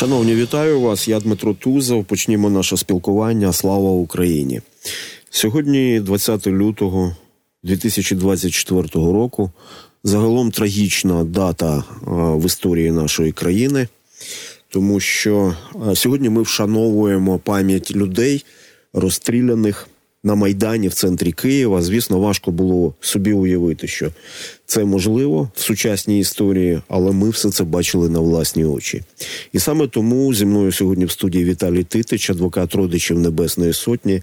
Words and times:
Шановні, 0.00 0.34
вітаю 0.34 0.80
вас. 0.80 1.08
Я 1.08 1.20
Дмитро 1.20 1.54
Тузов. 1.54 2.04
Почнімо 2.04 2.50
наше 2.50 2.76
спілкування. 2.76 3.52
Слава 3.52 3.90
Україні! 3.90 4.60
Сьогодні, 5.30 6.00
20 6.00 6.46
лютого 6.46 7.16
2024 7.62 8.88
року, 8.94 9.50
загалом 10.04 10.50
трагічна 10.50 11.24
дата 11.24 11.84
в 12.06 12.46
історії 12.46 12.92
нашої 12.92 13.32
країни, 13.32 13.88
тому 14.68 15.00
що 15.00 15.56
сьогодні 15.94 16.28
ми 16.28 16.42
вшановуємо 16.42 17.38
пам'ять 17.38 17.90
людей, 17.90 18.44
розстріляних 18.92 19.88
на 20.24 20.34
Майдані 20.34 20.88
в 20.88 20.94
центрі 20.94 21.32
Києва. 21.32 21.82
Звісно, 21.82 22.20
важко 22.20 22.50
було 22.50 22.94
собі 23.00 23.32
уявити, 23.32 23.86
що 23.86 24.10
це 24.66 24.84
можливо 24.84 25.50
в 25.54 25.60
сучасній 25.60 26.18
історії, 26.18 26.82
але 26.88 27.12
ми 27.12 27.30
все 27.30 27.50
це 27.50 27.64
бачили 27.64 28.08
на 28.08 28.20
власні 28.20 28.64
очі. 28.64 29.02
І 29.52 29.58
саме 29.58 29.88
тому 29.88 30.34
зі 30.34 30.46
мною 30.46 30.72
сьогодні 30.72 31.04
в 31.04 31.10
студії 31.10 31.44
Віталій 31.44 31.84
Титич, 31.84 32.30
адвокат 32.30 32.74
родичів 32.74 33.18
Небесної 33.18 33.72
Сотні, 33.72 34.22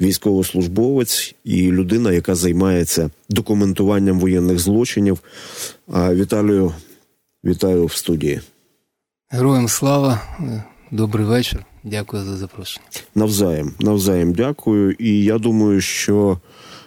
військовослужбовець 0.00 1.34
і 1.44 1.72
людина, 1.72 2.12
яка 2.12 2.34
займається 2.34 3.10
документуванням 3.28 4.20
воєнних 4.20 4.58
злочинів. 4.58 5.18
Віталію, 5.88 6.72
вітаю 7.44 7.86
в 7.86 7.92
студії. 7.92 8.40
Героям 9.30 9.68
слава, 9.68 10.22
добрий 10.90 11.26
вечір. 11.26 11.64
Дякую 11.84 12.24
за 12.24 12.36
запрошення. 12.36 12.86
Навзаєм, 13.14 13.72
навзаєм 13.80 14.32
дякую. 14.32 14.92
І 14.98 15.24
я 15.24 15.38
думаю, 15.38 15.80
що 15.80 16.38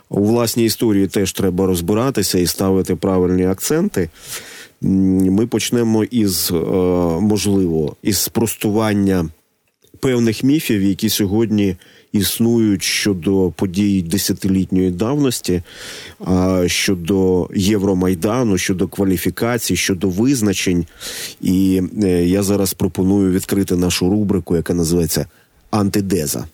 у 0.09 0.23
власній 0.23 0.66
історії 0.66 1.08
теж 1.08 1.34
треба 1.34 1.66
розбиратися 1.66 2.39
і 2.39 2.48
ставити 2.48 2.95
правильні 2.95 3.45
акценти. 3.45 4.09
Ми 4.81 5.48
почнемо 5.48 6.03
із, 6.03 6.52
е, 6.52 6.55
можливо, 7.22 7.95
із 8.03 8.17
спростування 8.17 9.30
певних 9.99 10.44
міфів, 10.44 10.81
які 10.81 11.09
сьогодні 11.09 11.76
існують 12.12 12.83
щодо 12.83 13.52
подій 13.55 14.02
десятилітньої 14.02 14.91
давності, 14.91 15.61
щодо 16.66 17.50
Євромайдану, 17.56 18.58
щодо 18.58 18.88
кваліфікацій, 18.88 19.75
щодо 19.75 20.09
визначень. 20.09 20.86
І 21.41 21.81
е, 22.03 22.08
я 22.25 22.44
зараз 22.44 22.73
пропоную 22.73 23.31
відкрити 23.31 23.75
нашу 23.75 24.09
рубрику, 24.09 24.56
яка 24.56 24.73
називається 24.73 25.25
Антидеза. 25.72 26.45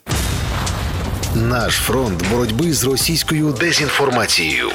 Наш 1.35 1.73
фронт 1.73 2.23
боротьби 2.31 2.73
з 2.73 2.83
російською 2.83 3.55
дезінформацією. 3.59 4.69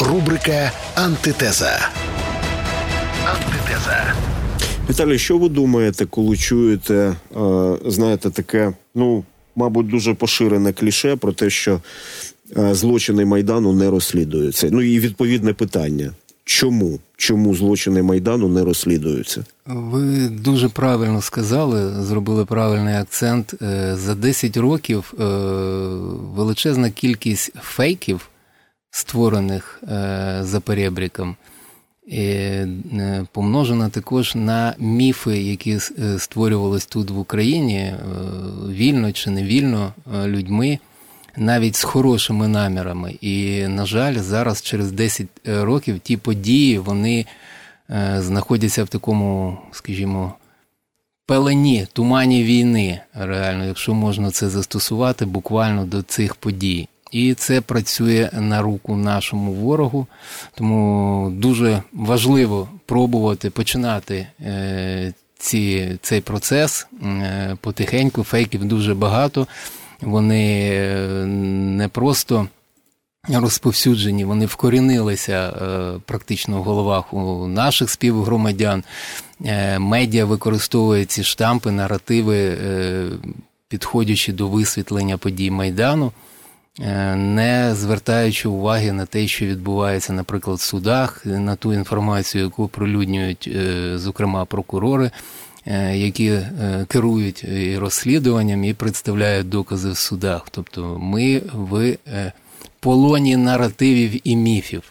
Рубрика 0.00 0.72
Антитеза. 0.94 1.88
Антитеза. 3.26 4.14
Віталій, 4.90 5.18
що 5.18 5.38
ви 5.38 5.48
думаєте, 5.48 6.06
коли 6.06 6.36
чуєте, 6.36 6.94
е, 6.94 7.16
знаєте, 7.86 8.30
таке, 8.30 8.72
ну 8.94 9.24
мабуть, 9.56 9.88
дуже 9.88 10.14
поширене 10.14 10.72
кліше 10.72 11.16
про 11.16 11.32
те, 11.32 11.50
що 11.50 11.80
е, 12.56 12.74
злочини 12.74 13.24
майдану 13.24 13.72
не 13.72 13.90
розслідуються. 13.90 14.68
Ну 14.72 14.82
і 14.82 14.98
відповідне 14.98 15.52
питання. 15.52 16.12
Чому 16.44 16.98
Чому 17.16 17.54
злочини 17.54 18.02
майдану 18.02 18.48
не 18.48 18.64
розслідуються? 18.64 19.44
Ви 19.66 20.28
дуже 20.28 20.68
правильно 20.68 21.22
сказали, 21.22 22.02
зробили 22.04 22.44
правильний 22.44 22.94
акцент. 22.94 23.54
Е, 23.62 23.96
за 23.96 24.14
10 24.14 24.56
років 24.56 25.14
величезна 26.36 26.90
кількість 26.90 27.52
фейків, 27.62 28.28
створених 28.90 29.82
за 30.40 30.60
перебріком, 30.64 31.36
помножена 33.32 33.88
також 33.88 34.34
на 34.34 34.74
міфи, 34.78 35.42
які 35.42 35.72
е, 35.72 36.18
створювалися 36.18 36.86
тут 36.90 37.10
в 37.10 37.18
Україні, 37.18 37.78
е, 37.78 37.96
вільно 38.68 39.12
чи 39.12 39.30
невільно 39.30 39.92
людьми, 40.26 40.78
навіть 41.36 41.76
з 41.76 41.82
хорошими 41.82 42.48
намірами. 42.48 43.14
І, 43.20 43.66
на 43.68 43.86
жаль, 43.86 44.16
зараз, 44.16 44.62
через 44.62 44.92
10 44.92 45.26
років, 45.44 45.98
ті 45.98 46.16
події 46.16 46.78
вони 46.78 47.26
знаходяться 48.18 48.84
в 48.84 48.88
такому, 48.88 49.58
скажімо, 49.72 50.34
пелені, 51.26 51.86
тумані 51.92 52.44
війни, 52.44 53.00
реально, 53.14 53.64
якщо 53.64 53.94
можна 53.94 54.30
це 54.30 54.48
застосувати 54.48 55.24
буквально 55.24 55.84
до 55.84 56.02
цих 56.02 56.34
подій. 56.34 56.88
І 57.12 57.34
це 57.34 57.60
працює 57.60 58.30
на 58.32 58.62
руку 58.62 58.96
нашому 58.96 59.52
ворогу. 59.52 60.06
Тому 60.54 61.30
дуже 61.36 61.82
важливо 61.92 62.68
пробувати 62.86 63.50
починати 63.50 64.26
е, 64.40 65.12
ці, 65.38 65.98
цей 66.02 66.20
процес 66.20 66.86
е, 67.02 67.56
потихеньку. 67.60 68.22
Фейків 68.22 68.64
дуже 68.64 68.94
багато. 68.94 69.46
Вони 70.00 70.70
е, 70.72 70.96
не 71.26 71.88
просто 71.88 72.48
розповсюджені, 73.28 74.24
вони 74.24 74.46
вкорінилися 74.46 75.52
практично 76.06 76.60
в 76.60 76.64
головах 76.64 77.14
у 77.14 77.46
наших 77.46 77.90
співгромадян. 77.90 78.84
Медіа 79.78 80.24
використовує 80.24 81.04
ці 81.04 81.24
штампи, 81.24 81.70
наративи, 81.70 82.58
підходячи 83.68 84.32
до 84.32 84.48
висвітлення 84.48 85.18
подій 85.18 85.50
Майдану. 85.50 86.12
Е, 86.80 87.16
не 87.16 87.74
звертаючи 87.74 88.48
уваги 88.48 88.92
на 88.92 89.06
те, 89.06 89.26
що 89.26 89.46
відбувається, 89.46 90.12
наприклад, 90.12 90.58
в 90.58 90.62
судах, 90.62 91.26
на 91.26 91.56
ту 91.56 91.74
інформацію, 91.74 92.44
яку 92.44 92.68
пролюднюють, 92.68 93.50
е, 93.56 93.92
зокрема, 93.98 94.44
прокурори, 94.44 95.10
е, 95.66 95.96
які 95.96 96.38
керують 96.88 97.44
і 97.44 97.78
розслідуванням 97.78 98.64
і 98.64 98.74
представляють 98.74 99.48
докази 99.48 99.90
в 99.90 99.96
судах. 99.96 100.46
Тобто 100.50 100.98
ми 101.00 101.42
в 101.54 101.96
полоні 102.80 103.36
наративів 103.36 104.20
і 104.24 104.36
міфів. 104.36 104.82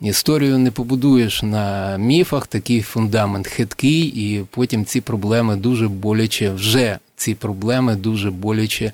Історію 0.00 0.58
не 0.58 0.70
побудуєш 0.70 1.42
на 1.42 1.96
міфах, 1.96 2.46
такий 2.46 2.82
фундамент 2.82 3.46
хиткий, 3.46 4.02
і 4.02 4.44
потім 4.50 4.84
ці 4.84 5.00
проблеми 5.00 5.56
дуже 5.56 5.88
боляче, 5.88 6.50
вже 6.50 6.98
ці 7.16 7.34
проблеми 7.34 7.96
дуже 7.96 8.30
боляче 8.30 8.92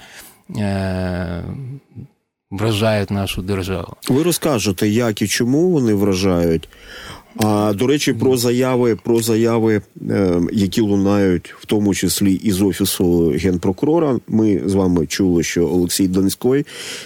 вражають 2.50 3.10
нашу 3.10 3.42
державу. 3.42 3.96
Ви 4.08 4.22
розкажете, 4.22 4.88
як 4.88 5.22
і 5.22 5.28
чому 5.28 5.70
вони 5.70 5.94
вражають. 5.94 6.68
А 7.38 7.72
до 7.72 7.86
речі, 7.86 8.12
про 8.12 8.36
заяви, 8.36 8.96
про 8.96 9.20
заяви, 9.22 9.82
е, 10.10 10.40
які 10.52 10.80
лунають, 10.80 11.54
в 11.60 11.66
тому 11.66 11.94
числі 11.94 12.34
із 12.34 12.62
офісу 12.62 13.28
генпрокурора. 13.28 14.18
Ми 14.28 14.62
з 14.66 14.74
вами 14.74 15.06
чули, 15.06 15.42
що 15.42 15.66
Олексій 15.66 16.08
Донський 16.08 16.64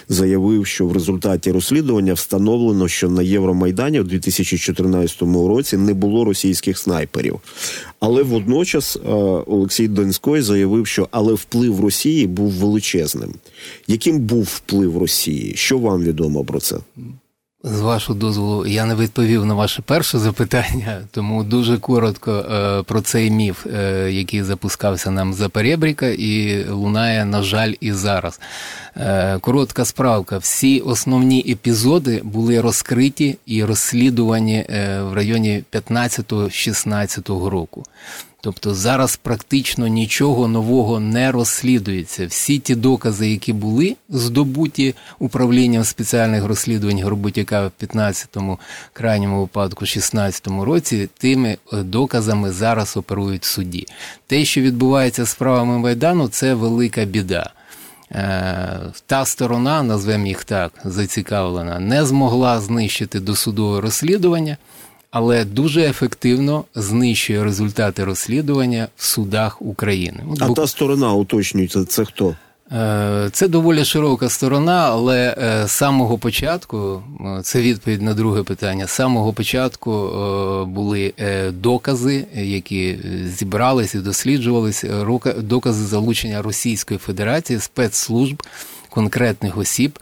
заявив, 0.08 0.66
що 0.66 0.86
в 0.86 0.92
результаті 0.92 1.52
розслідування 1.52 2.12
встановлено, 2.12 2.88
що 2.88 3.10
на 3.10 3.22
Євромайдані 3.22 4.00
у 4.00 4.04
2014 4.04 5.22
році 5.22 5.76
не 5.76 5.94
було 5.94 6.24
російських 6.24 6.78
снайперів. 6.78 7.40
Але 8.00 8.22
водночас 8.22 8.96
е, 8.96 9.10
Олексій 9.46 9.88
Донський 9.88 10.40
заявив, 10.40 10.86
що 10.86 11.08
але 11.10 11.32
вплив 11.32 11.80
Росії 11.80 12.26
був 12.26 12.50
величезним. 12.50 13.34
Яким 13.86 14.18
був 14.18 14.42
вплив 14.42 14.98
Росії? 14.98 15.52
Що 15.56 15.78
вам 15.78 16.02
відомо 16.02 16.44
про 16.44 16.60
це? 16.60 16.76
З 17.64 17.80
вашого 17.80 18.18
дозволу, 18.18 18.66
я 18.66 18.84
не 18.84 18.94
відповів 18.94 19.44
на 19.44 19.54
ваше 19.54 19.82
перше 19.82 20.18
запитання, 20.18 21.00
тому 21.10 21.44
дуже 21.44 21.78
коротко 21.78 22.32
е, 22.32 22.82
про 22.82 23.00
цей 23.00 23.30
міф, 23.30 23.66
е, 23.66 24.08
який 24.12 24.42
запускався 24.42 25.10
нам 25.10 25.34
за 25.34 25.48
перебріка, 25.48 26.06
і 26.06 26.64
лунає, 26.68 27.24
на 27.24 27.42
жаль, 27.42 27.72
і 27.80 27.92
зараз. 27.92 28.40
Е, 28.96 29.38
коротка 29.38 29.84
справка: 29.84 30.38
всі 30.38 30.80
основні 30.80 31.44
епізоди 31.48 32.20
були 32.24 32.60
розкриті 32.60 33.38
і 33.46 33.64
розслідувані 33.64 34.66
в 35.00 35.12
районі 35.12 35.64
15-16 35.72 37.48
року. 37.48 37.84
Тобто 38.44 38.74
зараз 38.74 39.16
практично 39.16 39.86
нічого 39.86 40.48
нового 40.48 41.00
не 41.00 41.32
розслідується. 41.32 42.26
Всі 42.26 42.58
ті 42.58 42.74
докази, 42.74 43.30
які 43.30 43.52
були 43.52 43.96
здобуті 44.08 44.94
управлінням 45.18 45.84
спеціальних 45.84 46.44
розслідувань 46.44 47.02
Горбутяка 47.02 47.66
в 47.66 47.84
15-му, 47.84 48.58
крайньому 48.92 49.40
випадку, 49.40 49.84
16-му 49.84 50.64
році, 50.64 51.08
тими 51.18 51.58
е, 51.72 51.76
доказами 51.76 52.52
зараз 52.52 52.96
оперують 52.96 53.42
в 53.42 53.46
суді. 53.46 53.86
Те, 54.26 54.44
що 54.44 54.60
відбувається 54.60 55.24
з 55.24 55.30
справами 55.30 55.78
Майдану, 55.78 56.28
це 56.28 56.54
велика 56.54 57.04
біда. 57.04 57.50
Е, 58.12 58.80
та 59.06 59.24
сторона, 59.24 59.82
назвемо 59.82 60.26
їх 60.26 60.44
так, 60.44 60.72
зацікавлена, 60.84 61.78
не 61.78 62.04
змогла 62.04 62.60
знищити 62.60 63.20
досудове 63.20 63.80
розслідування 63.80 64.56
але 65.12 65.44
дуже 65.44 65.82
ефективно 65.82 66.64
знищує 66.74 67.44
результати 67.44 68.04
розслідування 68.04 68.88
в 68.96 69.04
судах 69.04 69.62
України. 69.62 70.24
От, 70.30 70.42
а 70.42 70.46
бо... 70.46 70.54
та 70.54 70.66
сторона 70.66 71.12
уточнюється, 71.12 71.84
це 71.84 72.04
хто? 72.04 72.36
Е, 72.72 73.28
це 73.32 73.48
доволі 73.48 73.84
широка 73.84 74.28
сторона, 74.28 74.88
але 74.90 75.36
з 75.66 75.72
самого 75.72 76.18
початку, 76.18 77.02
це 77.42 77.60
відповідь 77.60 78.02
на 78.02 78.14
друге 78.14 78.42
питання. 78.42 78.86
З 78.86 78.90
самого 78.90 79.32
початку 79.32 80.10
були 80.68 81.12
докази, 81.50 82.24
які 82.34 82.98
зібралися 83.26 83.98
і 83.98 84.00
досліджувалися, 84.00 85.06
докази 85.36 85.84
залучення 85.84 86.42
Російської 86.42 86.98
Федерації 86.98 87.58
спецслужб 87.58 88.42
конкретних 88.90 89.58
осіб 89.58 89.98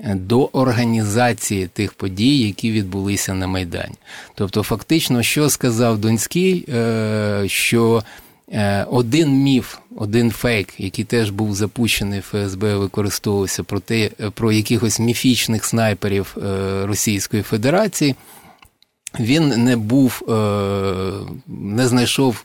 до 0.00 0.44
організації 0.52 1.66
тих 1.66 1.92
подій, 1.92 2.38
які 2.38 2.72
відбулися 2.72 3.34
на 3.34 3.46
Майдані. 3.46 3.94
Тобто, 4.34 4.62
фактично, 4.62 5.22
що 5.22 5.50
сказав 5.50 5.98
Донський, 5.98 6.66
е, 6.68 7.44
що 7.46 8.02
е, 8.52 8.84
один 8.84 9.30
міф, 9.30 9.76
один 9.96 10.30
фейк, 10.30 10.74
який 10.78 11.04
теж 11.04 11.30
був 11.30 11.54
запущений 11.54 12.20
ФСБ, 12.20 12.76
використовувався 12.76 13.62
про 13.62 13.80
те, 13.80 14.10
про 14.34 14.52
якихось 14.52 15.00
міфічних 15.00 15.64
снайперів 15.64 16.36
е, 16.36 16.86
Російської 16.86 17.42
Федерації, 17.42 18.14
він 19.20 19.64
не 19.64 19.76
був, 19.76 20.22
не 21.46 21.88
знайшов 21.88 22.44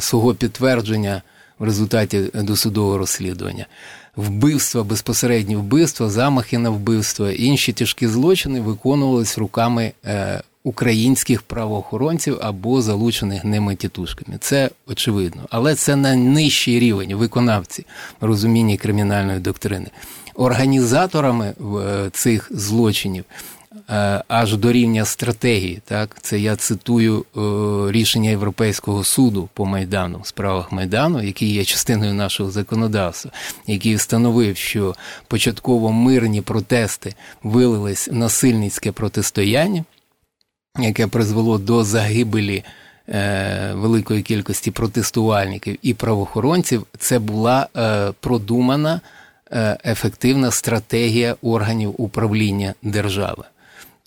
свого 0.00 0.34
підтвердження 0.34 1.22
в 1.58 1.64
результаті 1.64 2.20
досудового 2.34 2.98
розслідування 2.98 3.66
вбивства, 4.16 4.84
безпосередні 4.84 5.56
вбивства, 5.56 6.10
замахи 6.10 6.58
на 6.58 6.70
вбивство, 6.70 7.30
інші 7.30 7.72
тяжкі 7.72 8.06
злочини 8.08 8.60
виконувались 8.60 9.38
руками 9.38 9.92
е, 10.04 10.42
українських 10.64 11.42
правоохоронців 11.42 12.38
або 12.40 12.82
залучених 12.82 13.44
ними 13.44 13.76
тітушками. 13.76 14.38
Це 14.40 14.70
очевидно, 14.86 15.42
але 15.50 15.74
це 15.74 15.96
на 15.96 16.16
нижчий 16.16 16.80
рівень 16.80 17.14
виконавці 17.14 17.86
розуміння 18.20 18.76
кримінальної 18.76 19.38
доктрини. 19.38 19.86
Організаторами 20.34 21.46
е, 21.46 22.10
цих 22.12 22.48
злочинів 22.54 23.24
аж 24.28 24.56
до 24.56 24.72
рівня 24.72 25.04
стратегії. 25.04 25.82
Так, 25.84 26.16
Це 26.22 26.40
я 26.40 26.56
цитую 26.56 27.24
е, 27.36 27.40
рішення 27.92 28.30
Європейського 28.30 29.04
суду 29.04 29.48
по 29.54 29.66
Майдану 29.66 30.18
в 30.18 30.26
справах 30.26 30.72
Майдану, 30.72 31.22
який 31.22 31.52
є 31.52 31.64
частиною 31.64 32.14
нашого 32.14 32.50
законодавства, 32.50 33.30
який 33.66 33.94
встановив, 33.94 34.56
що 34.56 34.94
початково 35.28 35.92
мирні 35.92 36.40
протести 36.40 37.14
вилились 37.42 38.08
в 38.08 38.14
насильницьке 38.14 38.92
протистояння, 38.92 39.84
яке 40.78 41.06
призвело 41.06 41.58
до 41.58 41.84
загибелі. 41.84 42.64
Е, 43.08 43.72
великої 43.74 44.22
кількості 44.22 44.70
протестувальників 44.70 45.78
і 45.82 45.94
правоохоронців 45.94 46.86
це 46.98 47.18
була 47.18 47.68
продумана 48.20 49.00
ефективна 49.84 50.50
стратегія 50.50 51.36
органів 51.42 51.94
управління 51.98 52.74
держави. 52.82 53.44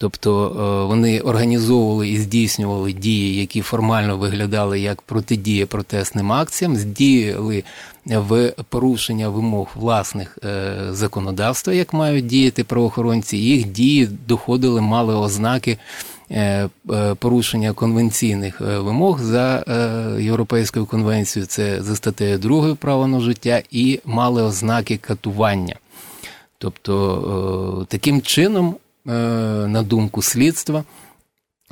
Тобто 0.03 0.45
е, 0.47 0.87
вони 0.87 1.19
організовували 1.19 2.09
і 2.09 2.17
здійснювали 2.17 2.93
дії, 2.93 3.39
які 3.39 3.61
формально 3.61 4.17
виглядали 4.17 4.79
як 4.79 5.01
протидія 5.01 5.65
протестним 5.65 6.31
акціям, 6.31 6.75
здіяли 6.75 7.63
в 8.05 8.53
порушення 8.69 9.29
вимог 9.29 9.67
власних 9.75 10.37
е, 10.45 10.75
законодавства, 10.91 11.73
як 11.73 11.93
мають 11.93 12.25
діяти 12.25 12.63
правоохоронці. 12.63 13.37
Їх 13.37 13.65
дії 13.65 14.09
доходили, 14.27 14.81
мали 14.81 15.15
ознаки. 15.15 15.77
Е, 16.31 16.69
порушення 17.19 17.73
конвенційних 17.73 18.61
вимог 18.61 19.21
за 19.21 19.63
Європейською 20.19 20.85
конвенцією, 20.85 21.47
це 21.47 21.83
за 21.83 21.95
статтею 21.95 22.37
2 22.37 22.75
право 22.75 23.07
на 23.07 23.19
життя, 23.19 23.61
і 23.71 23.99
мали 24.05 24.43
ознаки 24.43 24.97
катування. 24.97 25.75
Тобто 26.57 27.85
таким 27.89 28.21
чином 28.21 28.75
на 29.05 29.83
думку 29.83 30.21
слідства, 30.21 30.83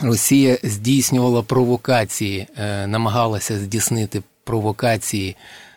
Росія 0.04 0.58
здійснювала 0.64 1.42
провокації, 1.42 2.48
е, 2.58 2.88
намагалася 2.88 3.60
здійснити 3.60 4.22
провокації, 4.44 5.36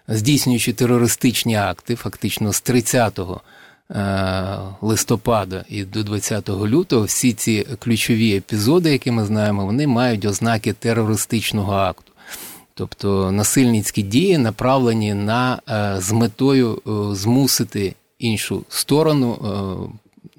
здійснюючи 0.09 0.73
терористичні 0.73 1.57
акти, 1.57 1.97
фактично 1.97 2.53
з 2.53 2.61
30 2.61 3.21
е, 3.91 4.59
листопада 4.81 5.65
і 5.69 5.85
до 5.85 6.03
20 6.03 6.49
лютого. 6.49 7.05
Всі 7.05 7.33
ці 7.33 7.67
ключові 7.79 8.37
епізоди, 8.37 8.93
які 8.93 9.11
ми 9.11 9.25
знаємо, 9.25 9.67
вони 9.67 9.87
мають 9.87 10.25
ознаки 10.25 10.73
терористичного 10.73 11.73
акту. 11.73 12.13
Тобто 12.75 13.33
насильницькі 13.33 14.03
дії 14.03 14.39
направлені 14.39 15.15
на 15.15 15.61
з 15.99 16.13
метою 16.13 16.83
змусити 17.15 17.95
іншу 18.19 18.65
сторону 18.69 19.39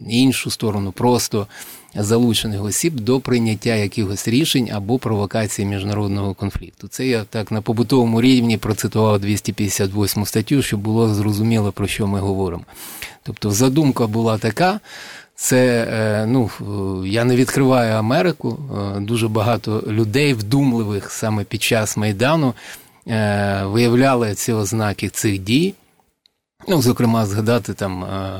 іншу 0.07 0.51
сторону, 0.51 0.92
просто 0.92 1.47
залучених 1.95 2.63
осіб 2.63 3.00
до 3.00 3.19
прийняття 3.19 3.75
якихось 3.75 4.27
рішень 4.27 4.69
або 4.74 5.00
провокації 5.00 5.68
міжнародного 5.68 6.33
конфлікту. 6.33 6.88
Це 6.88 7.07
я 7.07 7.24
так 7.24 7.51
на 7.51 7.62
побутовому 7.62 8.21
рівні 8.21 8.57
процитував 8.57 9.19
258 9.19 10.25
статтю, 10.25 10.62
щоб 10.62 10.80
було 10.80 11.13
зрозуміло, 11.13 11.71
про 11.71 11.88
що 11.88 12.07
ми 12.07 12.19
говоримо. 12.19 12.63
Тобто, 13.24 13.51
задумка 13.51 14.07
була 14.07 14.38
така. 14.38 14.80
Це 15.36 15.88
е, 15.92 16.25
ну 16.25 16.50
я 17.06 17.24
не 17.24 17.36
відкриваю 17.36 17.94
Америку. 17.95 18.59
Е, 18.97 19.00
дуже 19.00 19.27
багато 19.27 19.83
людей, 19.88 20.33
вдумливих 20.33 21.12
саме 21.12 21.44
під 21.44 21.63
час 21.63 21.97
майдану, 21.97 22.53
е, 23.07 23.63
виявляли 23.65 24.33
ці 24.33 24.53
ознаки 24.53 25.09
цих 25.09 25.39
дій. 25.39 25.74
Ну, 26.68 26.82
зокрема, 26.82 27.26
згадати 27.26 27.74
там 27.74 28.04
е, 28.04 28.40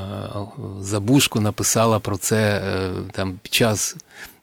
Забушко 0.82 1.40
написала 1.42 2.00
про 2.00 2.18
це 2.18 2.38
е, 2.38 2.92
там 3.12 3.40
під 3.42 3.54
час 3.54 3.96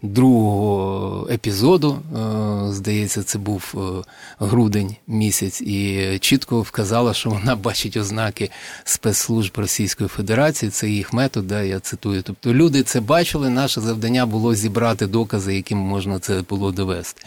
другого 0.03 1.29
епізоду. 1.31 1.99
Е, 2.17 2.73
здається, 2.73 3.23
це 3.23 3.39
був 3.39 3.75
грудень 4.39 4.97
місяць, 5.07 5.61
і 5.61 6.09
чітко 6.21 6.61
вказала, 6.61 7.15
що 7.15 7.31
вона 7.31 7.57
бачить 7.57 7.97
ознаки 7.97 8.51
спецслужб 8.85 9.53
Російської 9.57 10.09
Федерації. 10.09 10.71
Це 10.71 10.89
їх 10.89 11.13
метод, 11.13 11.47
да, 11.47 11.63
я 11.63 11.81
цитую. 11.81 12.23
Тобто 12.23 12.55
люди 12.55 12.83
це 12.83 13.01
бачили. 13.01 13.51
Наше 13.51 13.81
завдання 13.81 14.27
було 14.27 14.55
зібрати 14.55 15.07
докази, 15.07 15.57
яким 15.57 15.79
можна 15.79 16.19
це 16.19 16.43
було 16.49 16.73
довести. 16.73 17.23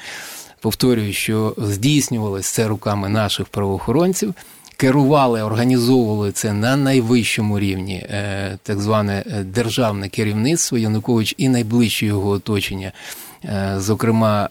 Повторюю, 0.60 1.13
що 1.13 1.56
здійснювалось 1.57 2.48
це 2.48 2.68
руками 2.68 3.10
наших 3.10 3.48
правоохоронців 3.48 4.34
керували, 4.77 5.42
організовували 5.42 6.31
це 6.31 6.54
на 6.54 6.75
найвищому 6.75 7.60
рівні, 7.60 7.95
е, 7.95 8.57
так 8.63 8.80
зване 8.80 9.24
е, 9.27 9.44
державне 9.44 10.10
керівництво 10.10 10.77
Янукович 10.77 11.36
і 11.38 11.50
найближче 11.50 12.06
його 12.06 12.30
оточення. 12.30 12.92
Е, 13.45 13.75
зокрема, 13.77 14.50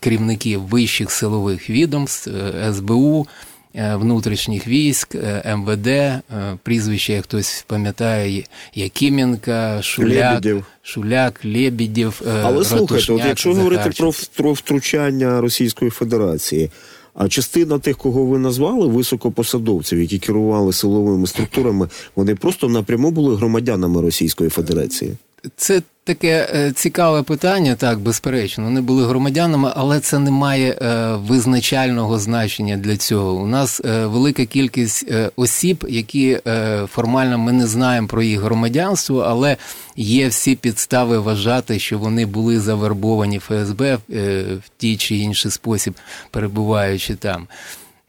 керівники 0.00 0.56
вищих 0.56 1.10
силових 1.10 1.70
відомств 1.70 2.30
СБУ, 2.72 3.26
внутрішніх 3.74 4.66
військ, 4.66 5.16
МВД, 5.56 5.88
прізвище, 6.62 7.12
як 7.12 7.24
хтось 7.24 7.64
пам'ятає, 7.66 8.44
Якименка, 8.74 9.82
Шуляк, 9.82 10.30
Лебедів. 10.30 10.64
Шуляк, 10.82 11.40
Лебідів. 11.44 12.22
Але 12.42 12.64
слухайте, 12.64 13.12
от 13.12 13.24
якщо 13.24 13.54
говорити 13.54 13.90
про, 13.98 14.12
про 14.36 14.52
втручання 14.52 15.40
Російської 15.40 15.90
Федерації. 15.90 16.70
А 17.14 17.28
частина 17.28 17.78
тих, 17.78 17.96
кого 17.96 18.24
ви 18.24 18.38
назвали, 18.38 18.86
високопосадовців, 18.86 20.00
які 20.00 20.18
керували 20.18 20.72
силовими 20.72 21.26
структурами, 21.26 21.88
вони 22.16 22.34
просто 22.34 22.68
напряму 22.68 23.10
були 23.10 23.36
громадянами 23.36 24.00
Російської 24.00 24.50
Федерації. 24.50 25.12
Це 25.56 25.82
таке 26.14 26.48
е, 26.54 26.72
цікаве 26.72 27.22
питання, 27.22 27.74
так, 27.74 27.98
безперечно. 27.98 28.64
Вони 28.64 28.80
були 28.80 29.06
громадянами, 29.06 29.72
але 29.76 30.00
це 30.00 30.18
не 30.18 30.30
має 30.30 30.70
е, 30.70 31.14
визначального 31.14 32.18
значення 32.18 32.76
для 32.76 32.96
цього. 32.96 33.32
У 33.34 33.46
нас 33.46 33.80
е, 33.84 34.06
велика 34.06 34.44
кількість 34.44 35.06
осіб, 35.36 35.86
які 35.88 36.38
формально 36.86 37.38
ми 37.38 37.52
не 37.52 37.66
знаємо 37.66 38.08
про 38.08 38.22
їх 38.22 38.40
громадянство, 38.40 39.20
але 39.20 39.56
є 39.96 40.28
всі 40.28 40.54
підстави 40.54 41.18
вважати, 41.18 41.78
що 41.78 41.98
вони 41.98 42.26
були 42.26 42.60
завербовані 42.60 43.38
ФСБ 43.38 43.98
в 44.08 44.70
тій 44.76 44.96
чи 44.96 45.16
інший 45.16 45.50
спосіб, 45.50 45.94
перебуваючи 46.30 47.14
там. 47.14 47.46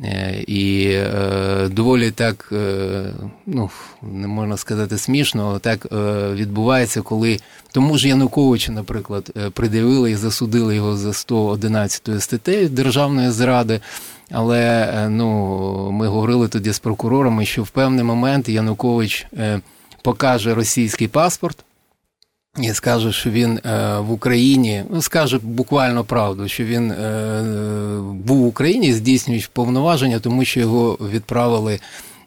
Е, 0.03 0.43
і 0.47 0.91
е, 0.91 1.67
доволі 1.71 2.11
так, 2.11 2.49
е, 2.51 3.03
ну 3.45 3.69
не 4.01 4.27
можна 4.27 4.57
сказати 4.57 4.97
смішно, 4.97 5.59
так 5.59 5.87
відбувається, 6.33 7.01
коли 7.01 7.39
тому 7.71 7.97
ж 7.97 8.07
Януковича, 8.07 8.71
наприклад, 8.71 9.31
придивили 9.53 10.11
і 10.11 10.15
засудили 10.15 10.75
його 10.75 10.97
за 10.97 11.13
111 11.13 12.09
статтею 12.19 12.69
державної 12.69 13.29
зради. 13.29 13.79
Але 14.31 14.89
ну, 15.09 15.91
ми 15.91 16.07
говорили 16.07 16.47
тоді 16.47 16.71
з 16.71 16.79
прокурорами, 16.79 17.45
що 17.45 17.63
в 17.63 17.69
певний 17.69 18.03
момент 18.03 18.49
Янукович 18.49 19.27
покаже 20.01 20.55
російський 20.55 21.07
паспорт. 21.07 21.57
І 22.59 22.73
скаже, 22.73 23.11
що 23.11 23.29
він 23.29 23.57
е, 23.57 23.99
в 23.99 24.11
Україні, 24.11 24.83
ну 24.89 25.01
скаже 25.01 25.39
буквально 25.43 26.03
правду, 26.03 26.47
що 26.47 26.63
він 26.63 26.91
е, 26.91 27.43
був 28.01 28.37
в 28.37 28.45
Україні, 28.45 28.93
здійснюючи 28.93 29.47
повноваження, 29.53 30.19
тому 30.19 30.45
що 30.45 30.59
його 30.59 30.97
відправили 31.13 31.79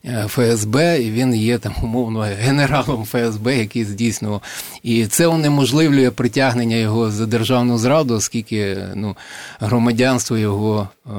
Е, 0.07 0.27
ФСБ, 0.29 1.03
і 1.03 1.11
він 1.11 1.35
є 1.35 1.59
там 1.59 1.75
умовно 1.83 2.21
генералом 2.21 3.05
ФСБ, 3.05 3.57
який 3.57 3.85
здійснював. 3.85 4.43
І 4.83 5.07
це 5.07 5.27
унеможливлює 5.27 6.11
притягнення 6.11 6.77
його 6.77 7.11
за 7.11 7.27
державну 7.27 7.79
зраду, 7.79 8.15
оскільки 8.15 8.77
ну, 8.95 9.17
громадянство 9.61 10.39
його. 10.39 10.89
Е, 11.07 11.11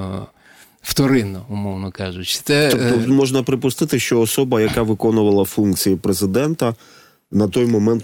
вторинно, 0.82 1.46
умовно 1.50 1.92
кажучи, 1.92 2.40
це 2.44 2.70
тобто 2.72 3.14
можна 3.14 3.44
припустити, 3.44 4.00
що 4.00 4.20
особа, 4.20 4.62
яка 4.62 4.82
виконувала 4.82 5.46
функції 5.46 5.96
президента, 5.96 6.76
на 7.36 7.48
той 7.48 7.66
момент 7.66 8.04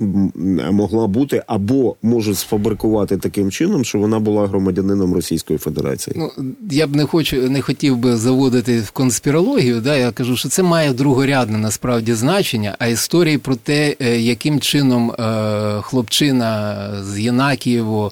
могла 0.72 1.08
бути 1.08 1.44
або 1.48 1.96
можуть 2.02 2.38
сфабрикувати 2.38 3.18
таким 3.18 3.52
чином, 3.52 3.86
що 3.86 4.00
вона 4.00 4.20
була 4.20 4.48
громадянином 4.48 5.14
Російської 5.14 5.60
Федерації. 5.60 6.16
Ну 6.20 6.32
я 6.72 6.88
б 6.88 6.96
не 6.96 7.06
хочу, 7.06 7.50
не 7.50 7.62
хотів 7.62 7.98
би 7.98 8.18
заводити 8.18 8.80
в 8.80 8.92
конспірологію. 8.92 9.82
Да, 9.82 9.96
я 9.96 10.12
кажу, 10.12 10.38
що 10.38 10.50
це 10.50 10.64
має 10.64 10.94
другорядне 10.94 11.58
насправді 11.58 12.14
значення. 12.14 12.76
А 12.80 12.88
історії 12.88 13.38
про 13.38 13.56
те, 13.56 13.96
е, 14.00 14.22
яким 14.22 14.60
чином 14.60 15.12
е, 15.12 15.82
хлопчина 15.82 16.88
з 17.04 17.20
Єнакієво. 17.20 18.12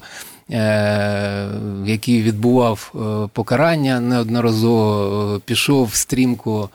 Е, 0.52 1.48
який 1.86 2.22
відбував 2.22 2.94
покарання 3.32 4.00
неодноразово, 4.00 5.40
пішов 5.44 5.94
стрімко 5.94 6.70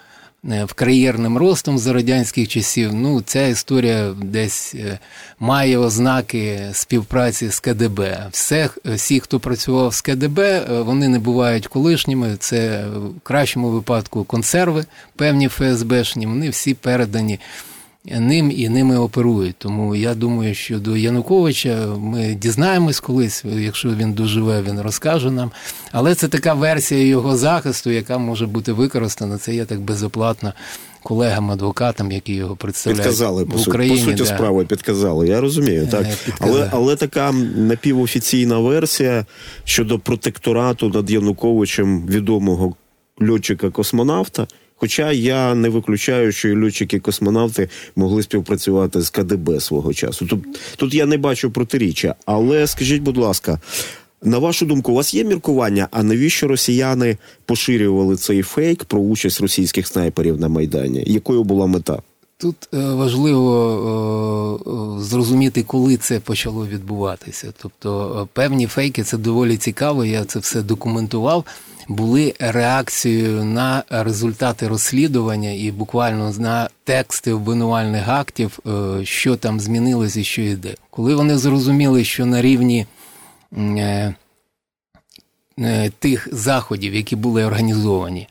Е, 0.51 0.65
в 0.65 0.73
кар'єрним 0.73 1.37
ростом 1.37 1.77
за 1.77 1.93
радянських 1.93 2.47
часів. 2.47 2.93
Ну, 2.93 3.21
ця 3.21 3.47
історія 3.47 4.13
десь 4.21 4.75
е, 4.75 4.99
має 5.39 5.77
ознаки 5.77 6.69
співпраці 6.73 7.49
з 7.49 7.59
КДБ. 7.59 8.27
Все, 8.31 8.69
всі, 8.85 9.19
хто 9.19 9.39
працював 9.39 9.93
з 9.93 10.01
КДБ, 10.01 10.39
е, 10.39 10.81
вони 10.81 11.07
не 11.07 11.19
бувають 11.19 11.67
колишніми. 11.67 12.35
Це 12.39 12.85
в 12.87 13.19
кращому 13.23 13.69
випадку 13.69 14.23
консерви, 14.23 14.85
певні 15.15 15.47
ФСБшні, 15.47 16.25
вони 16.25 16.49
всі 16.49 16.73
передані 16.73 17.39
ним 18.11 18.51
і 18.51 18.69
ними 18.69 18.97
оперують. 18.97 19.55
Тому 19.57 19.95
я 19.95 20.15
думаю, 20.15 20.55
що 20.55 20.79
до 20.79 20.97
Януковича 20.97 21.87
ми 21.99 22.33
дізнаємось 22.41 22.99
колись, 22.99 23.45
якщо 23.45 23.89
він 23.89 24.13
доживе, 24.13 24.61
він 24.61 24.81
розкаже 24.81 25.31
нам. 25.31 25.51
Але 25.91 26.15
це 26.15 26.27
така 26.27 26.53
версія 26.53 27.01
його 27.01 27.37
захисту, 27.37 27.91
яка 27.91 28.17
може 28.17 28.47
бути 28.47 28.71
використана. 28.71 29.37
Це 29.37 29.55
є 29.55 29.65
так 29.65 29.79
безоплатно. 29.79 30.53
Колегам, 31.03 31.51
адвокатам, 31.51 32.11
які 32.11 32.33
його 32.33 32.55
представляють 32.55 33.03
підказали 33.03 33.43
в 33.43 33.69
Україні. 33.69 33.97
По 33.97 34.03
суті, 34.03 34.17
да. 34.17 34.25
справи 34.25 34.65
підказали. 34.65 35.27
Я 35.27 35.41
розумію, 35.41 35.83
е, 35.83 35.87
так 35.87 36.07
але 36.39 36.69
але 36.71 36.95
така 36.95 37.31
напівофіційна 37.55 38.59
версія 38.59 39.25
щодо 39.63 39.99
протекторату 39.99 40.89
над 40.89 41.11
Януковичем 41.11 42.07
відомого 42.07 42.75
льотчика-космонавта. 43.21 44.47
Хоча 44.75 45.11
я 45.11 45.55
не 45.55 45.69
виключаю, 45.69 46.31
що 46.31 46.49
і 46.49 46.63
льотчики 46.63 46.99
космонавти 46.99 47.69
могли 47.95 48.23
співпрацювати 48.23 49.01
з 49.01 49.09
КДБ 49.09 49.59
свого 49.59 49.93
часу. 49.93 50.25
Тут 50.25 50.45
тут 50.77 50.93
я 50.93 51.05
не 51.05 51.17
бачу 51.17 51.51
протиріччя. 51.51 52.15
Але 52.25 52.67
скажіть, 52.67 53.01
будь 53.01 53.17
ласка, 53.17 53.59
на 54.23 54.37
вашу 54.37 54.65
думку, 54.65 54.91
у 54.91 54.95
вас 54.95 55.13
є 55.13 55.23
міркування? 55.23 55.87
А 55.91 56.03
навіщо 56.03 56.47
росіяни 56.47 57.17
поширювали 57.45 58.15
цей 58.15 58.41
фейк 58.41 58.85
про 58.85 58.99
участь 58.99 59.41
російських 59.41 59.87
снайперів 59.87 60.39
на 60.39 60.47
майдані? 60.47 61.03
Якою 61.07 61.43
була 61.43 61.65
мета? 61.67 62.01
Тут 62.37 62.55
е, 62.73 62.77
важливо 62.77 63.51
е, 64.97 65.03
зрозуміти, 65.03 65.63
коли 65.63 65.97
це 65.97 66.19
почало 66.19 66.67
відбуватися. 66.67 67.53
Тобто, 67.61 68.21
е, 68.23 68.27
певні 68.33 68.67
фейки 68.67 69.03
це 69.03 69.17
доволі 69.17 69.57
цікаво. 69.57 70.05
Я 70.05 70.25
це 70.25 70.39
все 70.39 70.61
документував 70.61 71.45
були 71.87 72.33
реакцією 72.39 73.43
на 73.43 73.83
результати 73.89 74.67
розслідування 74.67 75.51
і 75.51 75.71
буквально 75.71 76.31
на 76.31 76.69
тексти 76.83 77.33
обвинувальних 77.33 78.07
актів, 78.07 78.59
е, 78.67 79.05
що 79.05 79.35
там 79.35 79.59
змінилось 79.59 80.17
і 80.17 80.23
що 80.23 80.41
йде. 80.41 80.75
Коли 80.89 81.15
вони 81.15 81.37
зрозуміли, 81.37 82.03
що 82.03 82.25
на 82.25 82.41
рівні 82.41 82.85
е, 83.57 84.15
е, 85.59 85.91
тих 85.99 86.27
заходів, 86.31 86.95
які 86.95 87.15
були 87.15 87.45
організовані, 87.45 88.27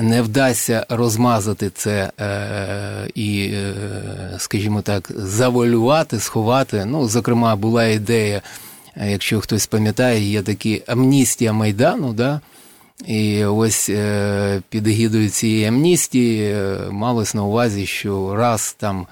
не 0.00 0.22
вдасться 0.22 0.86
розмазати 0.88 1.70
це 1.70 2.10
і, 3.14 3.54
скажімо 4.38 4.82
так, 4.82 5.10
завалювати, 5.16 6.20
сховати. 6.20 6.84
Ну, 6.84 7.08
зокрема, 7.08 7.56
була 7.56 7.84
ідея, 7.84 8.42
якщо 9.06 9.40
хтось 9.40 9.66
пам'ятає, 9.66 10.30
є 10.30 10.42
такі 10.42 10.82
амністія 10.86 11.52
Майдану. 11.52 12.12
да, 12.12 12.40
і 13.04 13.44
ось 13.44 13.88
е, 13.88 14.62
під 14.68 14.88
гідою 14.88 15.30
цієї 15.30 15.64
амністії 15.64 16.52
е, 16.52 16.78
малось 16.90 17.34
на 17.34 17.44
увазі, 17.44 17.86
що 17.86 18.36
раз 18.36 18.76
там 18.78 19.00
е, 19.00 19.06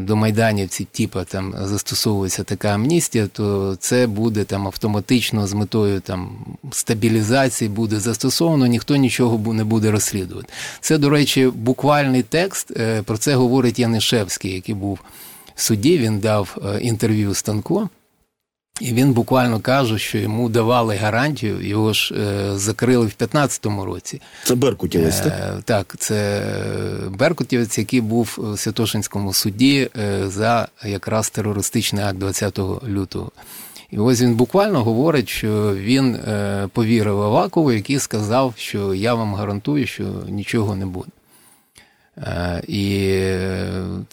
до 0.00 0.16
майданівців 0.16 0.86
типу, 0.92 1.20
там 1.24 1.54
застосовується 1.62 2.44
така 2.44 2.68
амністія, 2.68 3.26
то 3.26 3.76
це 3.80 4.06
буде 4.06 4.44
там 4.44 4.66
автоматично 4.66 5.46
з 5.46 5.52
метою 5.52 6.00
там 6.00 6.36
стабілізації 6.70 7.68
буде 7.68 8.00
застосовано, 8.00 8.66
ніхто 8.66 8.96
нічого 8.96 9.52
не 9.52 9.64
буде 9.64 9.90
розслідувати. 9.90 10.52
Це, 10.80 10.98
до 10.98 11.10
речі, 11.10 11.46
буквальний 11.46 12.22
текст. 12.22 12.72
Про 13.04 13.18
це 13.18 13.34
говорить 13.34 13.78
Янишевський, 13.78 14.54
який 14.54 14.74
був 14.74 14.98
в 15.54 15.62
суді. 15.62 15.98
Він 15.98 16.18
дав 16.18 16.58
інтерв'ю 16.80 17.34
Станко. 17.34 17.88
І 18.80 18.92
він 18.92 19.12
буквально 19.12 19.60
каже, 19.60 19.98
що 19.98 20.18
йому 20.18 20.48
давали 20.48 20.96
гарантію, 20.96 21.60
його 21.60 21.92
ж 21.92 22.14
е, 22.14 22.58
закрили 22.58 23.06
в 23.06 23.14
15-му 23.18 23.84
році. 23.84 24.20
Це 24.44 24.54
Беркутівець, 24.54 25.20
так? 25.20 25.32
Е, 25.32 25.62
так, 25.64 25.94
це 25.98 26.42
Беркутівець, 27.18 27.78
який 27.78 28.00
був 28.00 28.38
у 28.38 28.56
Святошинському 28.56 29.32
суді 29.32 29.90
е, 29.98 30.28
за 30.28 30.68
якраз 30.84 31.30
терористичний 31.30 32.04
акт 32.04 32.18
20 32.18 32.58
лютого. 32.88 33.32
І 33.90 33.98
ось 33.98 34.22
він 34.22 34.34
буквально 34.34 34.84
говорить, 34.84 35.28
що 35.28 35.74
він 35.74 36.14
е, 36.14 36.68
повірив 36.72 37.22
Авакову, 37.22 37.72
який 37.72 37.98
сказав, 37.98 38.54
що 38.56 38.94
я 38.94 39.14
вам 39.14 39.34
гарантую, 39.34 39.86
що 39.86 40.04
нічого 40.28 40.76
не 40.76 40.86
буде. 40.86 41.10
Е, 42.18 42.62
і 42.68 43.08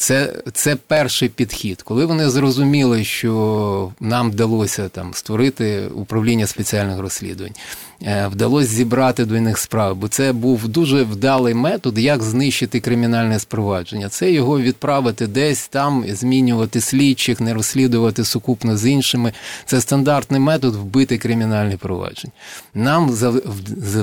це 0.01 0.33
це 0.53 0.75
перший 0.75 1.29
підхід. 1.29 1.81
Коли 1.81 2.05
вони 2.05 2.29
зрозуміли, 2.29 3.03
що 3.03 3.91
нам 3.99 4.31
вдалося 4.31 4.89
там 4.89 5.13
створити 5.13 5.87
управління 5.95 6.47
спеціальних 6.47 6.99
розслідувань, 6.99 7.53
е, 8.01 8.27
вдалося 8.27 8.67
зібрати 8.67 9.25
до 9.25 9.41
них 9.41 9.57
справи, 9.57 9.93
бо 9.93 10.07
це 10.07 10.33
був 10.33 10.67
дуже 10.67 11.03
вдалий 11.03 11.53
метод, 11.53 11.97
як 11.97 12.23
знищити 12.23 12.79
кримінальне 12.79 13.39
спровадження. 13.39 14.09
Це 14.09 14.31
його 14.31 14.61
відправити 14.61 15.27
десь 15.27 15.67
там, 15.67 16.05
змінювати 16.07 16.81
слідчих, 16.81 17.39
не 17.39 17.53
розслідувати 17.53 18.23
сукупно 18.23 18.77
з 18.77 18.85
іншими. 18.85 19.33
Це 19.65 19.81
стандартний 19.81 20.39
метод 20.39 20.75
вбити 20.75 21.17
кримінальне 21.17 21.77
провадження. 21.77 22.33
Нам 22.73 23.09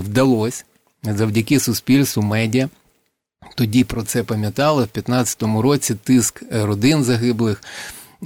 вдалося 0.04 0.64
завдяки 1.02 1.60
суспільству 1.60 2.22
медіа. 2.22 2.68
Тоді 3.54 3.84
про 3.84 4.02
це 4.02 4.22
пам'ятали 4.22 4.84
в 4.84 4.98
15-му 4.98 5.62
році 5.62 5.94
тиск 5.94 6.42
родин 6.52 7.04
загиблих. 7.04 7.62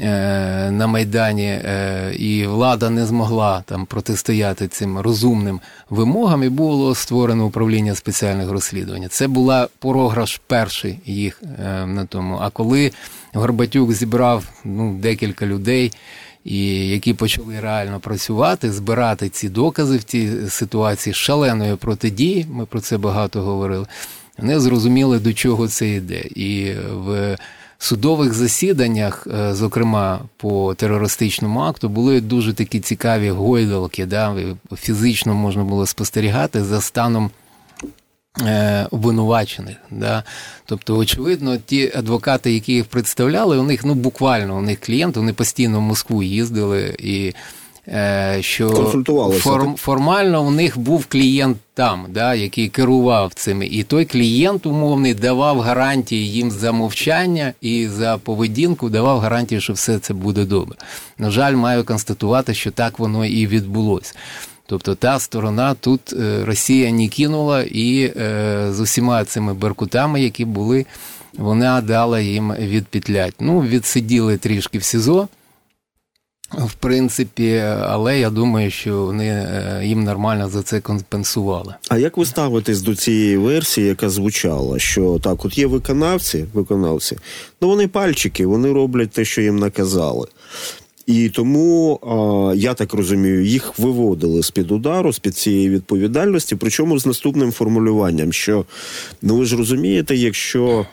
Е, 0.00 0.70
на 0.70 0.86
Майдані 0.86 1.46
е, 1.46 2.14
і 2.18 2.46
влада 2.46 2.90
не 2.90 3.06
змогла 3.06 3.62
там 3.66 3.86
протистояти 3.86 4.68
цим 4.68 4.98
розумним 4.98 5.60
вимогам, 5.90 6.42
і 6.42 6.48
було 6.48 6.94
створено 6.94 7.46
управління 7.46 7.94
спеціальних 7.94 8.50
розслідувань. 8.50 9.06
Це 9.10 9.28
була 9.28 9.68
програш 9.78 10.40
перший 10.46 10.98
їх 11.06 11.42
е, 11.42 11.86
на 11.86 12.04
тому. 12.04 12.38
А 12.40 12.50
коли 12.50 12.92
Горбатюк 13.32 13.92
зібрав 13.92 14.44
ну, 14.64 14.98
декілька 15.02 15.46
людей, 15.46 15.92
і 16.44 16.88
які 16.88 17.14
почали 17.14 17.60
реально 17.60 18.00
працювати, 18.00 18.72
збирати 18.72 19.28
ці 19.28 19.48
докази 19.48 19.96
в 19.96 20.02
цій 20.02 20.30
ситуації 20.48 21.14
шаленої 21.14 21.76
протидії, 21.76 22.46
ми 22.50 22.66
про 22.66 22.80
це 22.80 22.98
багато 22.98 23.42
говорили 23.42 23.86
не 24.38 24.60
зрозуміли, 24.60 25.18
до 25.18 25.32
чого 25.32 25.68
це 25.68 25.88
йде. 25.88 26.20
І 26.20 26.72
в 26.92 27.38
судових 27.78 28.34
засіданнях, 28.34 29.26
е, 29.26 29.54
зокрема 29.54 30.20
по 30.36 30.74
терористичному 30.74 31.60
акту, 31.60 31.88
були 31.88 32.20
дуже 32.20 32.52
такі 32.52 32.80
цікаві 32.80 33.30
гойдалки. 33.30 34.06
Да? 34.06 34.36
Фізично 34.76 35.34
можна 35.34 35.64
було 35.64 35.86
спостерігати 35.86 36.64
за 36.64 36.80
станом. 36.80 37.30
Е, 38.40 38.86
обвинувачених, 38.90 39.76
Да? 39.90 40.24
тобто, 40.66 40.96
очевидно, 40.96 41.56
ті 41.56 41.92
адвокати, 41.94 42.52
які 42.52 42.72
їх 42.72 42.84
представляли, 42.84 43.58
у 43.58 43.62
них 43.62 43.84
ну 43.84 43.94
буквально 43.94 44.56
у 44.56 44.60
них 44.60 44.80
клієнти, 44.80 45.20
вони 45.20 45.32
постійно 45.32 45.78
в 45.78 45.82
Москву 45.82 46.22
їздили 46.22 46.96
і 46.98 47.34
що 48.40 48.68
форм, 49.32 49.74
формально 49.76 50.42
у 50.42 50.50
них 50.50 50.78
був 50.78 51.06
клієнт 51.06 51.56
там, 51.74 52.06
да, 52.08 52.34
який 52.34 52.68
керував 52.68 53.34
цими, 53.34 53.66
і 53.66 53.82
той 53.82 54.04
клієнт 54.04 54.66
умовний 54.66 55.14
давав 55.14 55.60
гарантії 55.60 56.30
їм 56.30 56.50
за 56.50 56.72
мовчання 56.72 57.52
і 57.60 57.88
за 57.88 58.18
поведінку 58.18 58.88
давав 58.88 59.18
гарантії, 59.20 59.60
що 59.60 59.72
все 59.72 59.98
це 59.98 60.14
буде 60.14 60.44
добре. 60.44 60.76
На 61.18 61.30
жаль, 61.30 61.54
маю 61.54 61.84
констатувати, 61.84 62.54
що 62.54 62.70
так 62.70 62.98
воно 62.98 63.26
і 63.26 63.46
відбулося. 63.46 64.14
Тобто 64.66 64.94
та 64.94 65.18
сторона 65.18 65.74
тут 65.74 66.14
Росія 66.44 66.90
не 66.92 67.08
кинула 67.08 67.62
і 67.62 68.12
з 68.70 68.80
усіма 68.80 69.24
цими 69.24 69.54
беркутами, 69.54 70.22
які 70.22 70.44
були, 70.44 70.86
вона 71.38 71.80
дала 71.80 72.20
їм 72.20 72.52
відпетлять. 72.52 73.34
Ну, 73.40 73.60
відсиділи 73.60 74.36
трішки 74.36 74.78
в 74.78 74.84
СІЗО. 74.84 75.28
В 76.58 76.72
принципі, 76.72 77.62
але 77.82 78.18
я 78.18 78.30
думаю, 78.30 78.70
що 78.70 79.04
вони 79.04 79.26
е, 79.26 79.80
їм 79.84 80.04
нормально 80.04 80.48
за 80.48 80.62
це 80.62 80.80
компенсували. 80.80 81.74
А 81.88 81.98
як 81.98 82.16
ви 82.16 82.26
ставитесь 82.26 82.82
до 82.82 82.94
цієї 82.96 83.36
версії, 83.36 83.86
яка 83.86 84.10
звучала? 84.10 84.78
Що 84.78 85.20
так, 85.22 85.44
от 85.44 85.58
є 85.58 85.66
виконавці, 85.66 86.44
виконавці, 86.52 87.18
ну 87.60 87.68
вони 87.68 87.88
пальчики, 87.88 88.46
вони 88.46 88.72
роблять 88.72 89.10
те, 89.10 89.24
що 89.24 89.42
їм 89.42 89.58
наказали. 89.58 90.26
І 91.06 91.28
тому 91.28 92.00
я 92.56 92.74
так 92.74 92.94
розумію, 92.94 93.44
їх 93.44 93.78
виводили 93.78 94.42
з 94.42 94.50
під 94.50 94.70
удару, 94.70 95.12
з 95.12 95.18
під 95.18 95.36
цієї 95.36 95.70
відповідальності. 95.70 96.56
Причому 96.56 96.98
з 96.98 97.06
наступним 97.06 97.52
формулюванням, 97.52 98.32
що 98.32 98.64
ну 99.22 99.36
ви 99.36 99.44
ж 99.44 99.56
розумієте, 99.56 100.16
якщо 100.16 100.86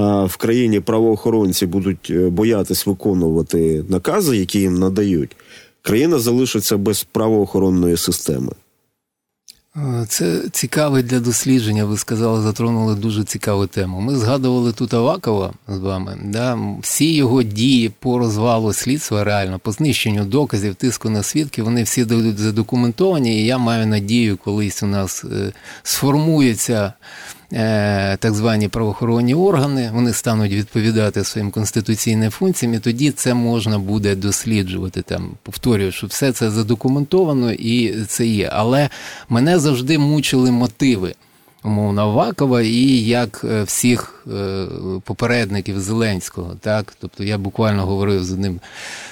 в 0.00 0.36
країні 0.36 0.80
правоохоронці 0.80 1.66
будуть 1.66 2.10
е, 2.10 2.30
боятись 2.30 2.86
виконувати 2.86 3.84
накази, 3.88 4.36
які 4.36 4.60
їм 4.60 4.74
надають, 4.74 5.36
країна 5.82 6.18
залишиться 6.18 6.76
без 6.76 7.04
правоохоронної 7.04 7.96
системи. 7.96 8.52
Це 10.08 10.42
цікаве 10.52 11.02
для 11.02 11.20
дослідження. 11.20 11.84
Ви 11.84 11.96
сказали, 11.96 12.42
затронули 12.42 12.94
дуже 12.94 13.24
цікаву 13.24 13.66
тему. 13.66 14.00
Ми 14.00 14.16
згадували 14.16 14.72
тут 14.72 14.94
Авакова 14.94 15.52
з 15.68 15.78
вами. 15.78 16.18
Да? 16.24 16.58
Всі 16.82 17.14
його 17.14 17.42
дії 17.42 17.92
по 17.98 18.18
розвалу 18.18 18.72
слідства, 18.72 19.24
реально, 19.24 19.58
по 19.58 19.72
знищенню 19.72 20.24
доказів, 20.24 20.74
тиску 20.74 21.10
на 21.10 21.22
свідки, 21.22 21.62
вони 21.62 21.82
всі 21.82 22.04
задокументовані, 22.36 23.42
і 23.42 23.46
я 23.46 23.58
маю 23.58 23.86
надію, 23.86 24.36
колись 24.36 24.82
у 24.82 24.86
нас 24.86 25.24
е, 25.24 25.52
сформується 25.82 26.92
так 28.18 28.34
звані 28.34 28.68
правоохоронні 28.68 29.34
органи, 29.34 29.90
вони 29.94 30.12
стануть 30.12 30.52
відповідати 30.52 31.24
своїм 31.24 31.50
конституційним 31.50 32.30
функціям, 32.30 32.74
і 32.74 32.78
тоді 32.78 33.10
це 33.10 33.34
можна 33.34 33.78
буде 33.78 34.14
досліджувати. 34.14 35.02
Там 35.02 35.30
повторюю, 35.42 35.92
що 35.92 36.06
все 36.06 36.32
це 36.32 36.50
задокументовано 36.50 37.52
і 37.52 38.04
це 38.04 38.26
є. 38.26 38.50
Але 38.52 38.88
мене 39.28 39.58
завжди 39.58 39.98
мучили 39.98 40.50
мотиви. 40.50 41.14
Умовно 41.64 42.02
Авакова 42.02 42.62
і 42.62 42.86
як 42.98 43.40
е, 43.44 43.62
всіх 43.62 44.26
е, 44.32 44.66
попередників 45.04 45.80
Зеленського, 45.80 46.56
так 46.60 46.96
тобто 47.00 47.24
я 47.24 47.38
буквально 47.38 47.86
говорив 47.86 48.24
з 48.24 48.32
одним 48.32 48.60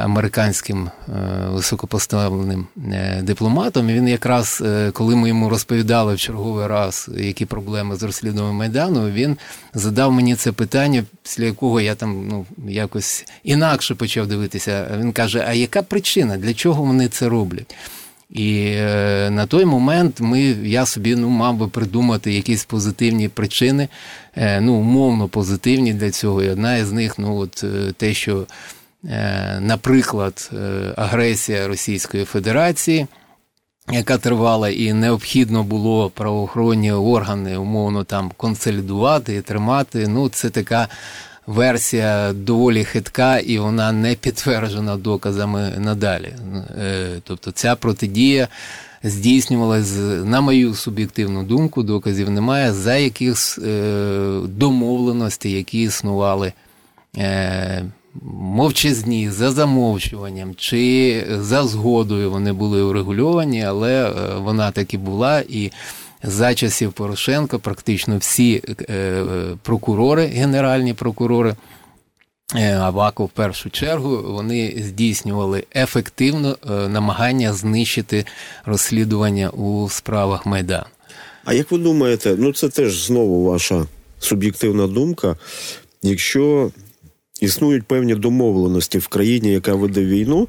американським 0.00 0.86
е, 0.86 1.12
високопоставленим 1.48 2.66
е, 2.92 3.22
дипломатом. 3.22 3.90
І 3.90 3.92
Він 3.92 4.08
якраз, 4.08 4.62
коли 4.92 5.16
ми 5.16 5.28
йому 5.28 5.48
розповідали 5.48 6.14
в 6.14 6.18
черговий 6.18 6.66
раз, 6.66 7.10
які 7.16 7.46
проблеми 7.46 7.96
з 7.96 8.02
розслідуванням 8.02 8.56
Майдану, 8.56 9.10
він 9.10 9.36
задав 9.74 10.12
мені 10.12 10.34
це 10.34 10.52
питання, 10.52 11.04
після 11.22 11.44
якого 11.44 11.80
я 11.80 11.94
там 11.94 12.28
ну, 12.28 12.46
якось 12.68 13.26
інакше 13.44 13.94
почав 13.94 14.26
дивитися. 14.26 14.98
Він 15.00 15.12
каже: 15.12 15.44
А 15.48 15.52
яка 15.52 15.82
причина? 15.82 16.36
Для 16.36 16.54
чого 16.54 16.82
вони 16.82 17.08
це 17.08 17.28
роблять? 17.28 17.74
І 18.30 18.72
е, 18.76 19.30
на 19.30 19.46
той 19.46 19.64
момент 19.64 20.20
ми, 20.20 20.40
я 20.62 20.86
собі 20.86 21.16
ну, 21.16 21.28
мав 21.28 21.56
би 21.56 21.68
придумати 21.68 22.32
якісь 22.32 22.64
позитивні 22.64 23.28
причини, 23.28 23.88
е, 24.36 24.60
ну, 24.60 24.74
умовно 24.74 25.28
позитивні 25.28 25.94
для 25.94 26.10
цього. 26.10 26.42
І 26.42 26.50
одна 26.50 26.76
із 26.76 26.92
них 26.92 27.18
ну, 27.18 27.36
от, 27.36 27.64
те, 27.96 28.14
що 28.14 28.36
Е, 28.40 28.77
наприклад, 29.60 30.50
е, 30.52 30.92
агресія 30.96 31.68
Російської 31.68 32.24
Федерації, 32.24 33.06
яка 33.92 34.18
тривала, 34.18 34.68
і 34.68 34.92
необхідно 34.92 35.62
було 35.62 36.10
правоохоронні 36.10 36.92
органи 36.92 37.56
умовно 37.56 38.04
там 38.04 38.32
консолідувати 38.36 39.34
і 39.34 39.42
тримати. 39.42 40.08
Ну, 40.08 40.28
це 40.28 40.50
така. 40.50 40.88
Версія 41.46 42.32
доволі 42.32 42.84
хитка, 42.84 43.38
і 43.38 43.58
вона 43.58 43.92
не 43.92 44.14
підтверджена 44.14 44.96
доказами 44.96 45.72
надалі. 45.78 46.34
Е, 46.78 47.06
тобто 47.24 47.50
ця 47.50 47.76
протидія 47.76 48.48
здійснювалась, 49.02 49.96
на 50.24 50.40
мою 50.40 50.74
суб'єктивну 50.74 51.42
думку, 51.42 51.82
доказів 51.82 52.30
немає, 52.30 52.72
за 52.72 52.96
якихось 52.96 53.58
домовленостей, 54.44 55.52
які 55.52 55.82
існували 55.82 56.52
мовчазні 58.22 59.30
за 59.30 59.50
замовчуванням 59.50 60.54
чи 60.56 61.24
за 61.30 61.64
згодою 61.64 62.30
вони 62.30 62.52
були 62.52 62.82
урегульовані, 62.82 63.64
але 63.64 64.10
е, 64.10 64.12
вона 64.38 64.70
таки 64.70 64.98
була 64.98 65.42
і. 65.48 65.70
За 66.22 66.54
часів 66.54 66.92
Порошенка 66.92 67.58
практично 67.58 68.18
всі 68.18 68.62
е, 68.90 69.24
прокурори, 69.62 70.26
генеральні 70.26 70.94
прокурори, 70.94 71.56
е, 72.56 72.74
Авако 72.74 73.24
в 73.24 73.28
першу 73.28 73.70
чергу, 73.70 74.32
вони 74.32 74.74
здійснювали 74.78 75.64
ефективно 75.76 76.56
намагання 76.88 77.52
знищити 77.52 78.24
розслідування 78.64 79.50
у 79.50 79.88
справах 79.88 80.46
Майдану. 80.46 80.84
А 81.44 81.54
як 81.54 81.70
ви 81.70 81.78
думаєте, 81.78 82.36
ну 82.38 82.52
це 82.52 82.68
теж 82.68 83.06
знову 83.06 83.44
ваша 83.44 83.86
суб'єктивна 84.18 84.86
думка? 84.86 85.36
Якщо 86.02 86.70
існують 87.40 87.84
певні 87.84 88.14
домовленості 88.14 88.98
в 88.98 89.08
країні, 89.08 89.52
яка 89.52 89.74
веде 89.74 90.04
війну, 90.04 90.48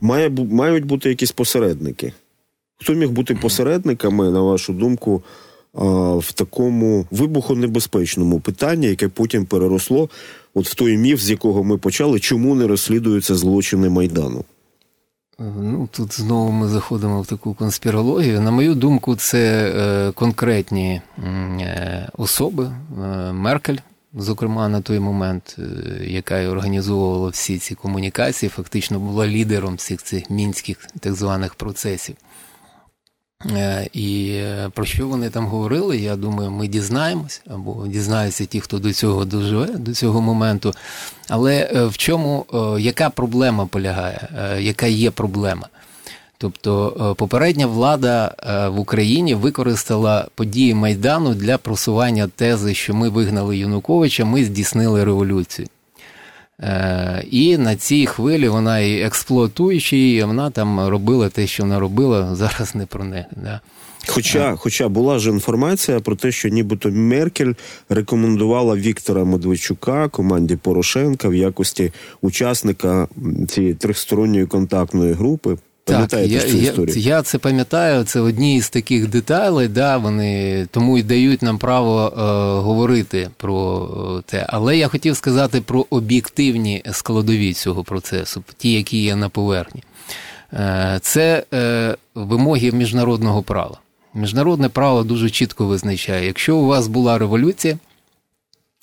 має, 0.00 0.30
мають 0.30 0.84
бути 0.84 1.08
якісь 1.08 1.32
посередники. 1.32 2.12
Хто 2.76 2.92
міг 2.92 3.10
бути 3.10 3.34
посередниками, 3.34 4.30
на 4.30 4.40
вашу 4.40 4.72
думку, 4.72 5.22
в 5.74 6.32
такому 6.32 7.06
вибухонебезпечному 7.10 8.40
питанні, 8.40 8.86
яке 8.86 9.08
потім 9.08 9.46
переросло 9.46 10.08
от 10.54 10.68
в 10.68 10.74
той 10.74 10.96
міф, 10.96 11.20
з 11.20 11.30
якого 11.30 11.64
ми 11.64 11.78
почали, 11.78 12.20
чому 12.20 12.54
не 12.54 12.66
розслідуються 12.66 13.34
злочини 13.34 13.88
Майдану? 13.88 14.44
Ну, 15.38 15.88
Тут 15.92 16.20
знову 16.20 16.50
ми 16.52 16.68
заходимо 16.68 17.22
в 17.22 17.26
таку 17.26 17.54
конспірологію. 17.54 18.40
На 18.40 18.50
мою 18.50 18.74
думку, 18.74 19.16
це 19.16 19.72
е, 19.76 20.12
конкретні 20.12 21.00
е, 21.18 22.08
особи. 22.18 22.64
Е, 23.04 23.32
Меркель 23.32 23.76
зокрема 24.14 24.68
на 24.68 24.80
той 24.80 25.00
момент, 25.00 25.56
е, 25.58 26.04
яка 26.04 26.38
і 26.38 26.46
організовувала 26.46 27.28
всі 27.28 27.58
ці 27.58 27.74
комунікації, 27.74 28.50
фактично 28.50 28.98
була 28.98 29.26
лідером 29.26 29.74
всіх 29.74 30.02
цих 30.02 30.30
мінських 30.30 30.88
так 31.00 31.14
званих 31.14 31.54
процесів. 31.54 32.16
Е, 33.50 33.88
і 33.92 34.30
е, 34.32 34.70
про 34.74 34.84
що 34.84 35.08
вони 35.08 35.30
там 35.30 35.46
говорили, 35.46 35.98
я 35.98 36.16
думаю, 36.16 36.50
ми 36.50 36.68
дізнаємось, 36.68 37.42
або 37.50 37.86
дізнаються 37.86 38.46
ті, 38.46 38.60
хто 38.60 38.78
до 38.78 38.92
цього 38.92 39.24
доживе, 39.24 39.66
до 39.66 39.94
цього 39.94 40.20
моменту. 40.20 40.74
Але 41.28 41.70
в 41.86 41.96
чому 41.96 42.46
яка 42.78 43.10
проблема 43.10 43.66
полягає? 43.66 44.28
Яка 44.60 44.86
є 44.86 45.10
проблема? 45.10 45.68
Тобто 46.42 46.96
е, 47.10 47.14
попередня 47.14 47.66
влада 47.66 48.34
е, 48.38 48.68
в 48.68 48.78
Україні 48.78 49.34
використала 49.34 50.28
події 50.34 50.74
Майдану 50.74 51.34
для 51.34 51.58
просування 51.58 52.28
тези, 52.36 52.74
що 52.74 52.94
ми 52.94 53.08
вигнали 53.08 53.56
Януковича, 53.56 54.24
ми 54.24 54.44
здійснили 54.44 55.04
революцію. 55.04 55.68
Е, 56.60 57.24
і 57.30 57.58
на 57.58 57.76
цій 57.76 58.06
хвилі 58.06 58.48
вона 58.48 58.78
і 58.78 59.00
експлуатуючи 59.00 59.96
її, 59.96 60.24
вона 60.24 60.50
там 60.50 60.88
робила 60.88 61.28
те, 61.28 61.46
що 61.46 61.62
вона 61.62 61.80
робила, 61.80 62.34
зараз 62.34 62.74
не 62.74 62.86
про 62.86 63.04
неї. 63.04 63.24
Да. 63.36 63.60
Хоча 64.06 64.56
хоча 64.56 64.88
була 64.88 65.18
ж 65.18 65.30
інформація 65.30 66.00
про 66.00 66.16
те, 66.16 66.32
що 66.32 66.48
нібито 66.48 66.90
Меркель 66.90 67.52
рекомендувала 67.88 68.76
Віктора 68.76 69.24
Медведчука 69.24 70.08
команді 70.08 70.56
Порошенка 70.56 71.28
в 71.28 71.34
якості 71.34 71.92
учасника 72.20 73.08
цієї 73.48 73.74
трьохсторонньої 73.74 74.46
контактної 74.46 75.12
групи. 75.12 75.56
Пам'ятаєте 75.92 76.40
так, 76.40 76.50
цю 76.50 76.56
я, 76.56 76.70
історію? 76.70 76.98
Я, 76.98 77.16
я 77.16 77.22
це 77.22 77.38
пам'ятаю. 77.38 78.04
Це 78.04 78.20
одні 78.20 78.56
із 78.56 78.70
таких 78.70 79.08
деталей, 79.08 79.68
да, 79.68 79.96
вони 79.96 80.66
тому 80.70 80.98
і 80.98 81.02
дають 81.02 81.42
нам 81.42 81.58
право 81.58 82.06
е, 82.06 82.20
говорити 82.60 83.30
про 83.36 83.88
е, 84.18 84.22
те. 84.30 84.46
Але 84.48 84.76
я 84.76 84.88
хотів 84.88 85.16
сказати 85.16 85.60
про 85.60 85.86
об'єктивні 85.90 86.82
складові 86.92 87.52
цього 87.52 87.84
процесу, 87.84 88.44
ті, 88.58 88.72
які 88.72 89.02
є 89.02 89.16
на 89.16 89.28
поверхні. 89.28 89.82
Е, 90.52 90.98
Це 91.02 91.44
е, 91.54 91.96
вимоги 92.14 92.72
міжнародного 92.72 93.42
права. 93.42 93.80
Міжнародне 94.14 94.68
право 94.68 95.02
дуже 95.02 95.30
чітко 95.30 95.66
визначає, 95.66 96.26
якщо 96.26 96.56
у 96.56 96.66
вас 96.66 96.86
була 96.86 97.18
революція, 97.18 97.78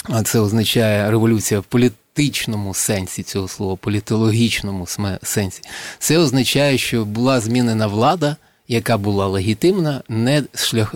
а 0.10 0.24
це 0.24 0.40
означає 0.40 1.12
революція 1.12 1.60
в 1.60 1.64
політиці 1.64 2.07
політичному 2.18 2.74
сенсі 2.74 3.24
цього 3.24 3.48
слова, 3.48 3.76
політологічному 3.76 4.88
сенсі, 5.24 5.62
це 6.00 6.18
означає, 6.18 6.78
що 6.78 7.06
була 7.06 7.40
змінена 7.40 7.88
влада, 7.88 8.36
яка 8.68 8.98
була 8.98 9.28
легітимна, 9.28 10.02
не 10.10 10.44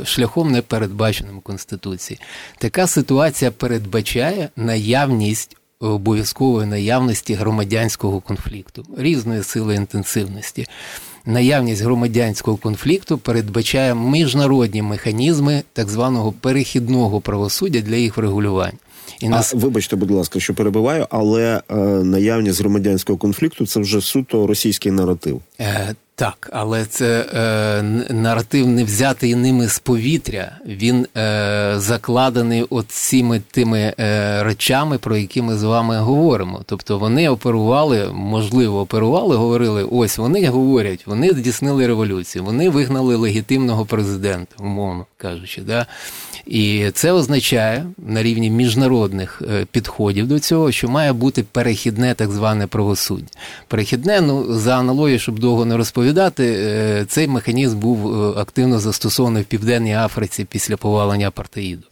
шляхом 0.04 0.52
не 0.52 0.62
передбаченим 0.62 1.40
Конституції. 1.40 2.20
Така 2.58 2.88
ситуація 2.88 3.52
передбачає 3.52 4.50
наявність. 4.56 5.58
Обов'язкової 5.80 6.68
наявності 6.68 7.34
громадянського 7.34 8.22
конфлікту 8.22 8.86
різної 8.98 9.44
сили 9.44 9.76
інтенсивності. 9.76 10.68
наявність 11.26 11.82
громадянського 11.82 12.58
конфлікту 12.58 13.18
передбачає 13.18 13.96
міжнародні 13.96 14.82
механізми 14.82 15.64
так 15.74 15.90
званого 15.90 16.32
перехідного 16.32 17.22
правосуддя 17.22 17.82
для 17.82 17.96
їх 17.96 18.18
врегулювання. 18.18 18.78
І 19.24 19.30
нас... 19.30 19.54
А, 19.54 19.58
Вибачте, 19.58 19.96
будь 19.96 20.12
ласка, 20.12 20.40
що 20.40 20.54
перебиваю, 20.54 21.08
але 21.10 21.62
е, 21.70 21.76
наявність 22.04 22.60
громадянського 22.60 23.18
конфликту 23.18 23.66
це 23.66 23.80
вже 23.80 24.02
суто 24.02 24.48
російський 24.48 24.92
наратив. 24.92 25.42
Е, 25.60 25.96
так, 26.22 26.50
але 26.54 26.86
це 26.86 27.26
е, 27.34 27.84
наратив 28.14 28.68
не 28.68 28.84
взятий 28.84 29.36
ними 29.36 29.68
з 29.68 29.80
повітря. 29.80 30.58
Він 30.66 31.08
е, 31.18 31.74
закладений 31.78 32.66
от 32.70 32.92
цими 32.92 33.42
тими 33.52 33.94
е, 34.00 34.44
речами, 34.44 34.98
про 34.98 35.18
які 35.18 35.42
ми 35.42 35.58
з 35.58 35.64
вами 35.64 35.98
говоримо. 35.98 36.62
Тобто 36.66 37.00
вони 37.00 37.30
оперували, 37.30 38.10
можливо, 38.14 38.80
оперували, 38.80 39.36
говорили: 39.36 39.84
ось 39.84 40.18
вони 40.18 40.48
говорять, 40.48 41.08
вони 41.08 41.30
здійснили 41.30 41.88
революцію, 41.88 42.44
вони 42.44 42.70
вигнали 42.70 43.16
легітимного 43.16 43.86
президента, 43.86 44.56
умовно 44.60 45.06
кажучи. 45.18 45.62
Да? 45.62 45.86
І 46.46 46.92
це 46.94 47.12
означає 47.12 47.86
на 48.08 48.24
рівні 48.24 48.50
міжнародних 48.50 49.42
е, 49.52 49.66
підходів 49.72 50.28
до 50.28 50.40
цього, 50.40 50.72
що 50.72 50.90
має 50.90 51.14
бути 51.14 51.44
перехідне 51.44 52.14
так 52.14 52.32
зване 52.32 52.68
правосуддя. 52.68 53.28
Перехідне, 53.68 54.22
ну 54.22 54.54
за 54.54 54.80
аналогією, 54.80 55.20
щоб 55.20 55.40
довго 55.40 55.66
не 55.66 55.78
розповідати, 55.78 56.56
е, 56.58 57.06
цей 57.08 57.28
механізм 57.28 57.80
був 57.80 58.24
е, 58.24 58.40
активно 58.40 58.80
застосований 58.80 59.44
в 59.44 59.46
Південній 59.46 59.96
Африці 59.96 60.46
після 60.50 60.78
повалення 60.78 61.28
апартеїду 61.28 61.84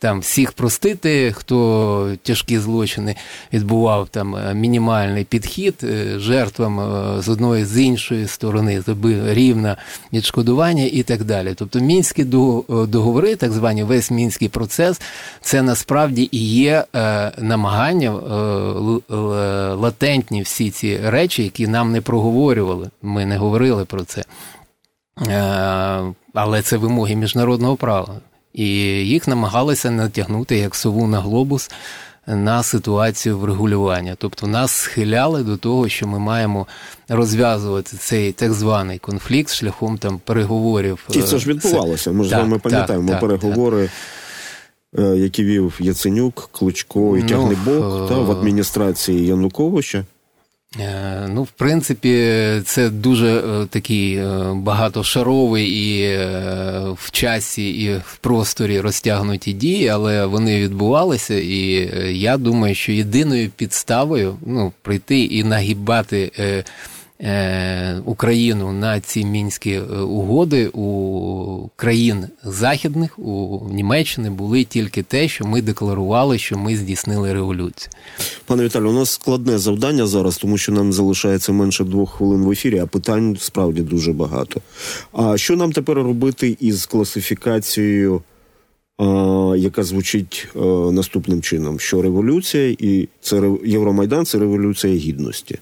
там 0.00 0.20
всіх 0.20 0.52
простити, 0.52 1.32
хто 1.32 2.16
тяжкі 2.22 2.58
злочини 2.58 3.16
відбував 3.52 4.08
там 4.08 4.36
е, 4.36 4.54
мінімальний 4.54 5.24
підхід 5.24 5.74
е, 5.82 6.18
жертвам 6.18 6.80
е, 6.80 7.22
з 7.22 7.28
одної 7.28 7.64
з 7.64 7.78
іншої 7.78 8.26
сторони, 8.26 8.82
рівне 9.26 9.76
відшкодування 10.12 10.84
і 10.92 11.02
так 11.02 11.24
далі. 11.24 11.54
Тобто 11.56 11.80
мінські 11.80 12.24
договори, 12.24 13.36
так 13.36 13.52
звані 13.52 13.84
весь 13.84 14.10
мінський 14.10 14.48
процес, 14.48 15.00
це 15.40 15.62
насправді 15.62 16.28
і 16.32 16.38
є 16.38 16.84
намагання 17.38 18.10
латентні 19.74 20.42
всі 20.42 20.70
ці 20.70 20.98
речі, 21.04 21.42
які 21.42 21.66
нам 21.66 21.92
не 21.92 22.00
проговорювали. 22.00 22.90
Ми 23.02 23.26
не 23.26 23.36
говорили 23.36 23.84
про 23.84 24.04
це. 24.04 24.24
Але 26.34 26.62
це 26.62 26.76
вимоги 26.76 27.16
міжнародного 27.16 27.76
права 27.76 28.14
і 28.54 28.66
їх 29.06 29.28
намагалися 29.28 29.90
натягнути 29.90 30.58
як 30.58 30.74
сову 30.74 31.06
на 31.06 31.20
глобус 31.20 31.70
на 32.26 32.62
ситуацію 32.62 33.38
врегулювання. 33.38 34.14
Тобто 34.18 34.46
нас 34.46 34.72
схиляли 34.72 35.42
до 35.42 35.56
того, 35.56 35.88
що 35.88 36.06
ми 36.06 36.18
маємо 36.18 36.66
розв'язувати 37.08 37.96
цей 37.96 38.32
так 38.32 38.52
званий 38.52 38.98
конфлікт 38.98 39.52
шляхом 39.52 39.98
там 39.98 40.20
переговорів. 40.24 41.08
І 41.10 41.22
це 41.22 41.38
ж 41.38 41.48
відбувалося. 41.48 42.12
Ми 42.12 42.24
ж 42.24 42.30
з 42.30 42.32
вами 42.32 42.58
пам'ятаємо 42.58 43.08
так, 43.10 43.20
переговори. 43.20 43.82
Так. 43.82 43.92
Е, 44.98 45.16
які 45.16 45.44
вів 45.44 45.78
Яценюк, 45.80 46.48
Кличко 46.52 47.16
і 47.16 47.22
ну, 47.22 47.28
Тягнебок 47.28 48.08
та 48.08 48.14
в 48.14 48.30
адміністрації 48.30 49.26
Януковича. 49.26 50.04
Е, 50.78 51.26
ну, 51.28 51.42
в 51.42 51.50
принципі, 51.50 52.36
це 52.64 52.90
дуже 52.90 53.38
е, 53.38 53.66
такий 53.66 54.16
е, 54.16 54.52
багатошаровий 54.54 55.68
і 55.68 56.16
в 56.94 57.10
часі, 57.10 57.70
і 57.70 57.94
в 57.94 58.16
просторі 58.20 58.80
розтягнуті 58.80 59.52
дії, 59.52 59.88
але 59.88 60.26
вони 60.26 60.60
відбувалися, 60.60 61.34
і 61.34 61.90
я 62.18 62.36
думаю, 62.36 62.74
що 62.74 62.92
єдиною 62.92 63.50
підставою 63.56 64.36
ну, 64.46 64.72
прийти 64.82 65.20
і 65.24 65.44
нагибати. 65.44 66.32
Е, 67.22 68.02
Україну 68.04 68.72
на 68.72 69.00
ці 69.00 69.24
мінські 69.24 69.70
е, 69.70 69.80
угоди 70.00 70.68
у 70.68 71.68
країн 71.76 72.24
західних 72.44 73.18
у 73.18 73.68
Німеччини 73.70 74.30
були 74.30 74.64
тільки 74.64 75.02
те, 75.02 75.28
що 75.28 75.44
ми 75.44 75.62
декларували, 75.62 76.38
що 76.38 76.58
ми 76.58 76.76
здійснили 76.76 77.32
революцію. 77.32 77.90
Пане 78.46 78.64
Віталію, 78.64 78.90
у 78.90 78.92
нас 78.92 79.10
складне 79.10 79.58
завдання 79.58 80.06
зараз, 80.06 80.38
тому 80.38 80.58
що 80.58 80.72
нам 80.72 80.92
залишається 80.92 81.52
менше 81.52 81.84
двох 81.84 82.10
хвилин 82.10 82.44
в 82.44 82.50
ефірі, 82.50 82.78
а 82.78 82.86
питань 82.86 83.36
справді 83.40 83.82
дуже 83.82 84.12
багато. 84.12 84.60
А 85.12 85.36
що 85.36 85.56
нам 85.56 85.72
тепер 85.72 85.96
робити 85.96 86.56
із 86.60 86.86
класифікацією? 86.86 88.22
Яка 89.56 89.82
звучить 89.82 90.48
наступним 90.90 91.42
чином: 91.42 91.80
що 91.80 92.02
революція 92.02 92.76
і 92.78 93.08
це 93.20 93.50
Євромайдан 93.64 94.26
це 94.26 94.38
революція 94.38 94.94
гідності. 94.94 95.58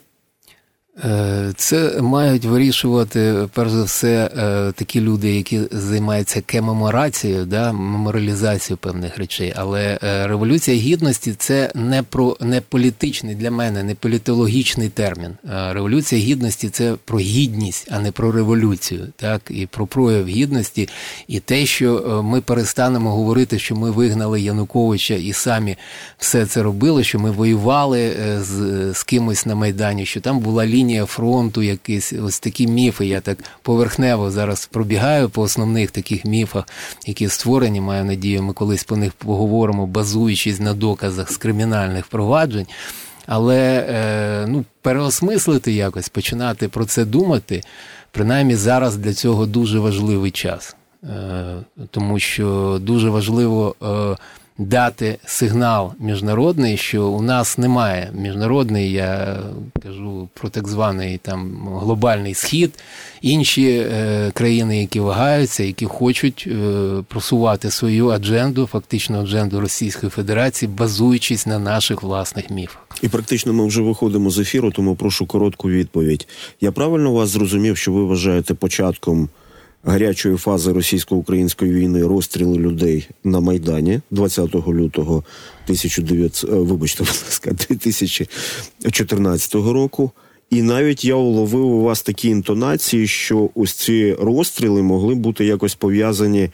Е, 1.04 1.52
це 1.56 2.00
мають 2.02 2.44
вирішувати 2.44 3.48
перш 3.52 3.70
за 3.70 3.84
все 3.84 4.30
е, 4.36 4.72
такі 4.72 5.00
люди, 5.00 5.34
які 5.34 5.60
займаються 5.70 6.40
кемеморацією, 6.40 7.44
да, 7.44 7.72
меморалізацією 7.72 8.78
певних 8.78 9.18
речей. 9.18 9.52
Але 9.56 9.98
е, 10.02 10.26
революція 10.26 10.76
гідності 10.76 11.34
це 11.38 11.70
не 11.74 12.02
про 12.02 12.36
не 12.40 12.60
політичний 12.60 13.34
для 13.34 13.50
мене, 13.50 13.82
не 13.82 13.94
політологічний 13.94 14.88
термін. 14.88 15.30
Революція 15.70 16.20
гідності 16.20 16.68
це 16.68 16.94
про 17.04 17.18
гідність, 17.18 17.88
а 17.90 17.98
не 17.98 18.12
про 18.12 18.32
революцію, 18.32 19.06
так 19.16 19.42
і 19.50 19.66
про 19.66 19.86
прояв 19.86 20.26
гідності, 20.26 20.88
і 21.28 21.40
те, 21.40 21.66
що 21.66 22.22
ми 22.24 22.40
перестанемо 22.40 23.10
говорити, 23.10 23.58
що 23.58 23.76
ми 23.76 23.90
вигнали 23.90 24.40
Януковича 24.40 25.14
і 25.14 25.32
самі 25.32 25.76
все 26.18 26.46
це 26.46 26.62
робили, 26.62 27.04
що 27.04 27.18
ми 27.18 27.30
воювали 27.30 28.16
з, 28.40 28.92
з 28.94 29.02
кимось 29.02 29.46
на 29.46 29.54
майдані, 29.54 30.06
що 30.06 30.20
там 30.20 30.38
була 30.38 30.66
лінія 30.66 30.87
лінія 30.88 31.06
фронту, 31.06 31.62
якісь 31.62 32.12
ось 32.12 32.40
такі 32.40 32.66
міфи. 32.66 33.06
Я 33.06 33.20
так 33.20 33.38
поверхнево 33.62 34.30
зараз 34.30 34.66
пробігаю 34.66 35.28
по 35.28 35.42
основних 35.42 35.90
таких 35.90 36.24
міфах, 36.24 36.64
які 37.06 37.28
створені. 37.28 37.80
Маю 37.80 38.04
надію, 38.04 38.42
ми 38.42 38.52
колись 38.52 38.84
по 38.84 38.96
них 38.96 39.12
поговоримо, 39.12 39.86
базуючись 39.86 40.60
на 40.60 40.74
доказах 40.74 41.32
з 41.32 41.36
кримінальних 41.36 42.06
проваджень. 42.06 42.66
Але 43.26 43.86
е, 43.88 44.46
ну, 44.48 44.64
переосмислити 44.82 45.72
якось, 45.72 46.08
починати 46.08 46.68
про 46.68 46.84
це 46.84 47.04
думати, 47.04 47.62
принаймні 48.10 48.56
зараз 48.56 48.96
для 48.96 49.14
цього 49.14 49.46
дуже 49.46 49.78
важливий 49.78 50.30
час, 50.30 50.76
Е, 51.04 51.56
тому 51.90 52.18
що 52.18 52.78
дуже 52.82 53.10
важливо. 53.10 53.76
Дати 54.58 55.18
сигнал 55.24 55.92
міжнародний, 56.00 56.76
що 56.76 57.06
у 57.06 57.22
нас 57.22 57.58
немає 57.58 58.10
міжнародний, 58.14 58.92
я 58.92 59.38
кажу 59.82 60.28
про 60.34 60.48
так 60.48 60.68
званий 60.68 61.18
там 61.22 61.68
глобальний 61.80 62.34
схід, 62.34 62.74
інші 63.22 63.68
е, 63.68 64.30
країни, 64.34 64.80
які 64.80 65.00
вагаються, 65.00 65.62
які 65.62 65.86
хочуть 65.86 66.48
е, 66.50 67.02
просувати 67.08 67.70
свою 67.70 68.08
адженду, 68.08 68.66
фактично 68.66 69.20
адженду 69.20 69.60
Російської 69.60 70.10
Федерації, 70.10 70.70
базуючись 70.78 71.46
на 71.46 71.58
наших 71.58 72.02
власних 72.02 72.50
міфах. 72.50 72.86
І 73.02 73.08
практично 73.08 73.52
ми 73.52 73.66
вже 73.66 73.82
виходимо 73.82 74.30
з 74.30 74.38
ефіру, 74.38 74.70
тому 74.70 74.94
прошу 74.94 75.26
коротку 75.26 75.68
відповідь. 75.68 76.28
Я 76.60 76.72
правильно 76.72 77.12
вас 77.12 77.28
зрозумів, 77.28 77.76
що 77.76 77.92
ви 77.92 78.04
вважаєте 78.04 78.54
початком 78.54 79.28
гарячої 79.88 80.36
фази 80.36 80.72
російсько-української 80.72 81.72
війни 81.72 82.06
розстріли 82.06 82.58
людей 82.58 83.08
на 83.24 83.40
майдані 83.40 84.00
20 84.10 84.54
лютого 84.68 85.24
1900, 85.64 86.50
е, 86.50 86.54
вибачте, 86.56 87.04
будь 87.04 87.22
ласка, 87.26 87.52
2014 87.52 89.54
року. 89.54 90.10
І 90.50 90.62
навіть 90.62 91.04
я 91.04 91.14
уловив 91.14 91.66
у 91.66 91.82
вас 91.82 92.02
такі 92.02 92.28
інтонації, 92.28 93.06
що 93.06 93.50
ось 93.54 93.72
ці 93.72 94.14
розстріли 94.14 94.82
могли 94.82 95.14
бути 95.14 95.44
якось 95.44 95.74
пов'язані 95.74 96.50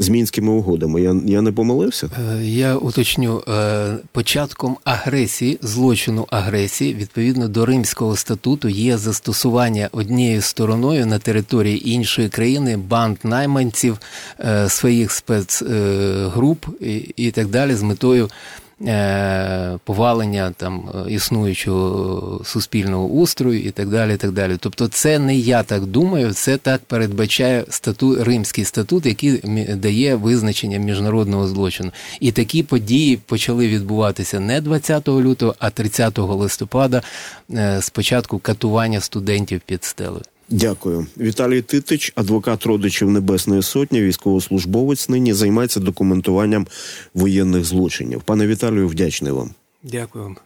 з 0.00 0.08
мінськими 0.08 0.52
угодами. 0.52 1.02
Я 1.02 1.16
я 1.26 1.42
не 1.42 1.52
помилився? 1.52 2.10
Е, 2.36 2.44
я 2.44 2.76
уточню 2.76 3.42
е, 3.48 3.96
початком 4.12 4.76
агресії, 4.84 5.58
злочину 5.62 6.26
агресії, 6.30 6.94
відповідно 6.94 7.48
до 7.48 7.66
Римського 7.66 8.16
статуту, 8.16 8.68
є 8.68 8.98
застосування 8.98 9.88
однією 9.92 10.42
стороною 10.42 11.06
на 11.06 11.18
території 11.18 11.90
іншої 11.90 12.28
країни 12.28 12.76
банд 12.76 13.16
найманців 13.24 13.98
е, 14.40 14.68
своїх 14.68 15.12
спецгруп 15.12 16.66
і 17.16 17.30
так 17.30 17.46
далі 17.46 17.74
з 17.74 17.82
метою. 17.82 18.28
Е, 18.86 19.78
повалення 19.84 20.54
там 20.56 20.88
е, 20.94 21.12
існуючого 21.12 22.44
суспільного 22.44 23.06
устрою 23.06 23.62
і 23.62 23.70
так 23.70 23.88
далі. 23.88 24.16
Так 24.16 24.32
далі. 24.32 24.56
Тобто, 24.60 24.88
це 24.88 25.18
не 25.18 25.36
я 25.36 25.62
так 25.62 25.86
думаю, 25.86 26.32
це 26.32 26.56
так 26.56 26.80
передбачає 26.80 27.64
статут 27.68 28.20
Римський 28.20 28.64
статут, 28.64 29.06
який 29.06 29.32
дає 29.74 30.14
визначення 30.14 30.78
міжнародного 30.78 31.48
злочину. 31.48 31.92
І 32.20 32.32
такі 32.32 32.62
події 32.62 33.16
почали 33.16 33.68
відбуватися 33.68 34.40
не 34.40 34.60
20 34.60 35.08
лютого, 35.08 35.54
а 35.58 35.70
30 35.70 36.18
листопада. 36.18 37.02
Е, 37.50 37.78
спочатку 37.82 38.38
катування 38.38 39.00
студентів 39.00 39.60
під 39.66 39.84
стелею. 39.84 40.22
Дякую, 40.50 41.06
Віталій 41.18 41.62
Титич, 41.62 42.12
адвокат 42.14 42.66
родичів 42.66 43.10
Небесної 43.10 43.62
Сотні, 43.62 44.02
військовослужбовець. 44.02 45.08
Нині 45.08 45.32
займається 45.34 45.80
документуванням 45.80 46.66
воєнних 47.14 47.64
злочинів. 47.64 48.22
Пане 48.22 48.46
Віталію, 48.46 48.88
вдячний 48.88 49.32
вам. 49.32 49.50
Дякую 49.82 50.24
вам. 50.24 50.36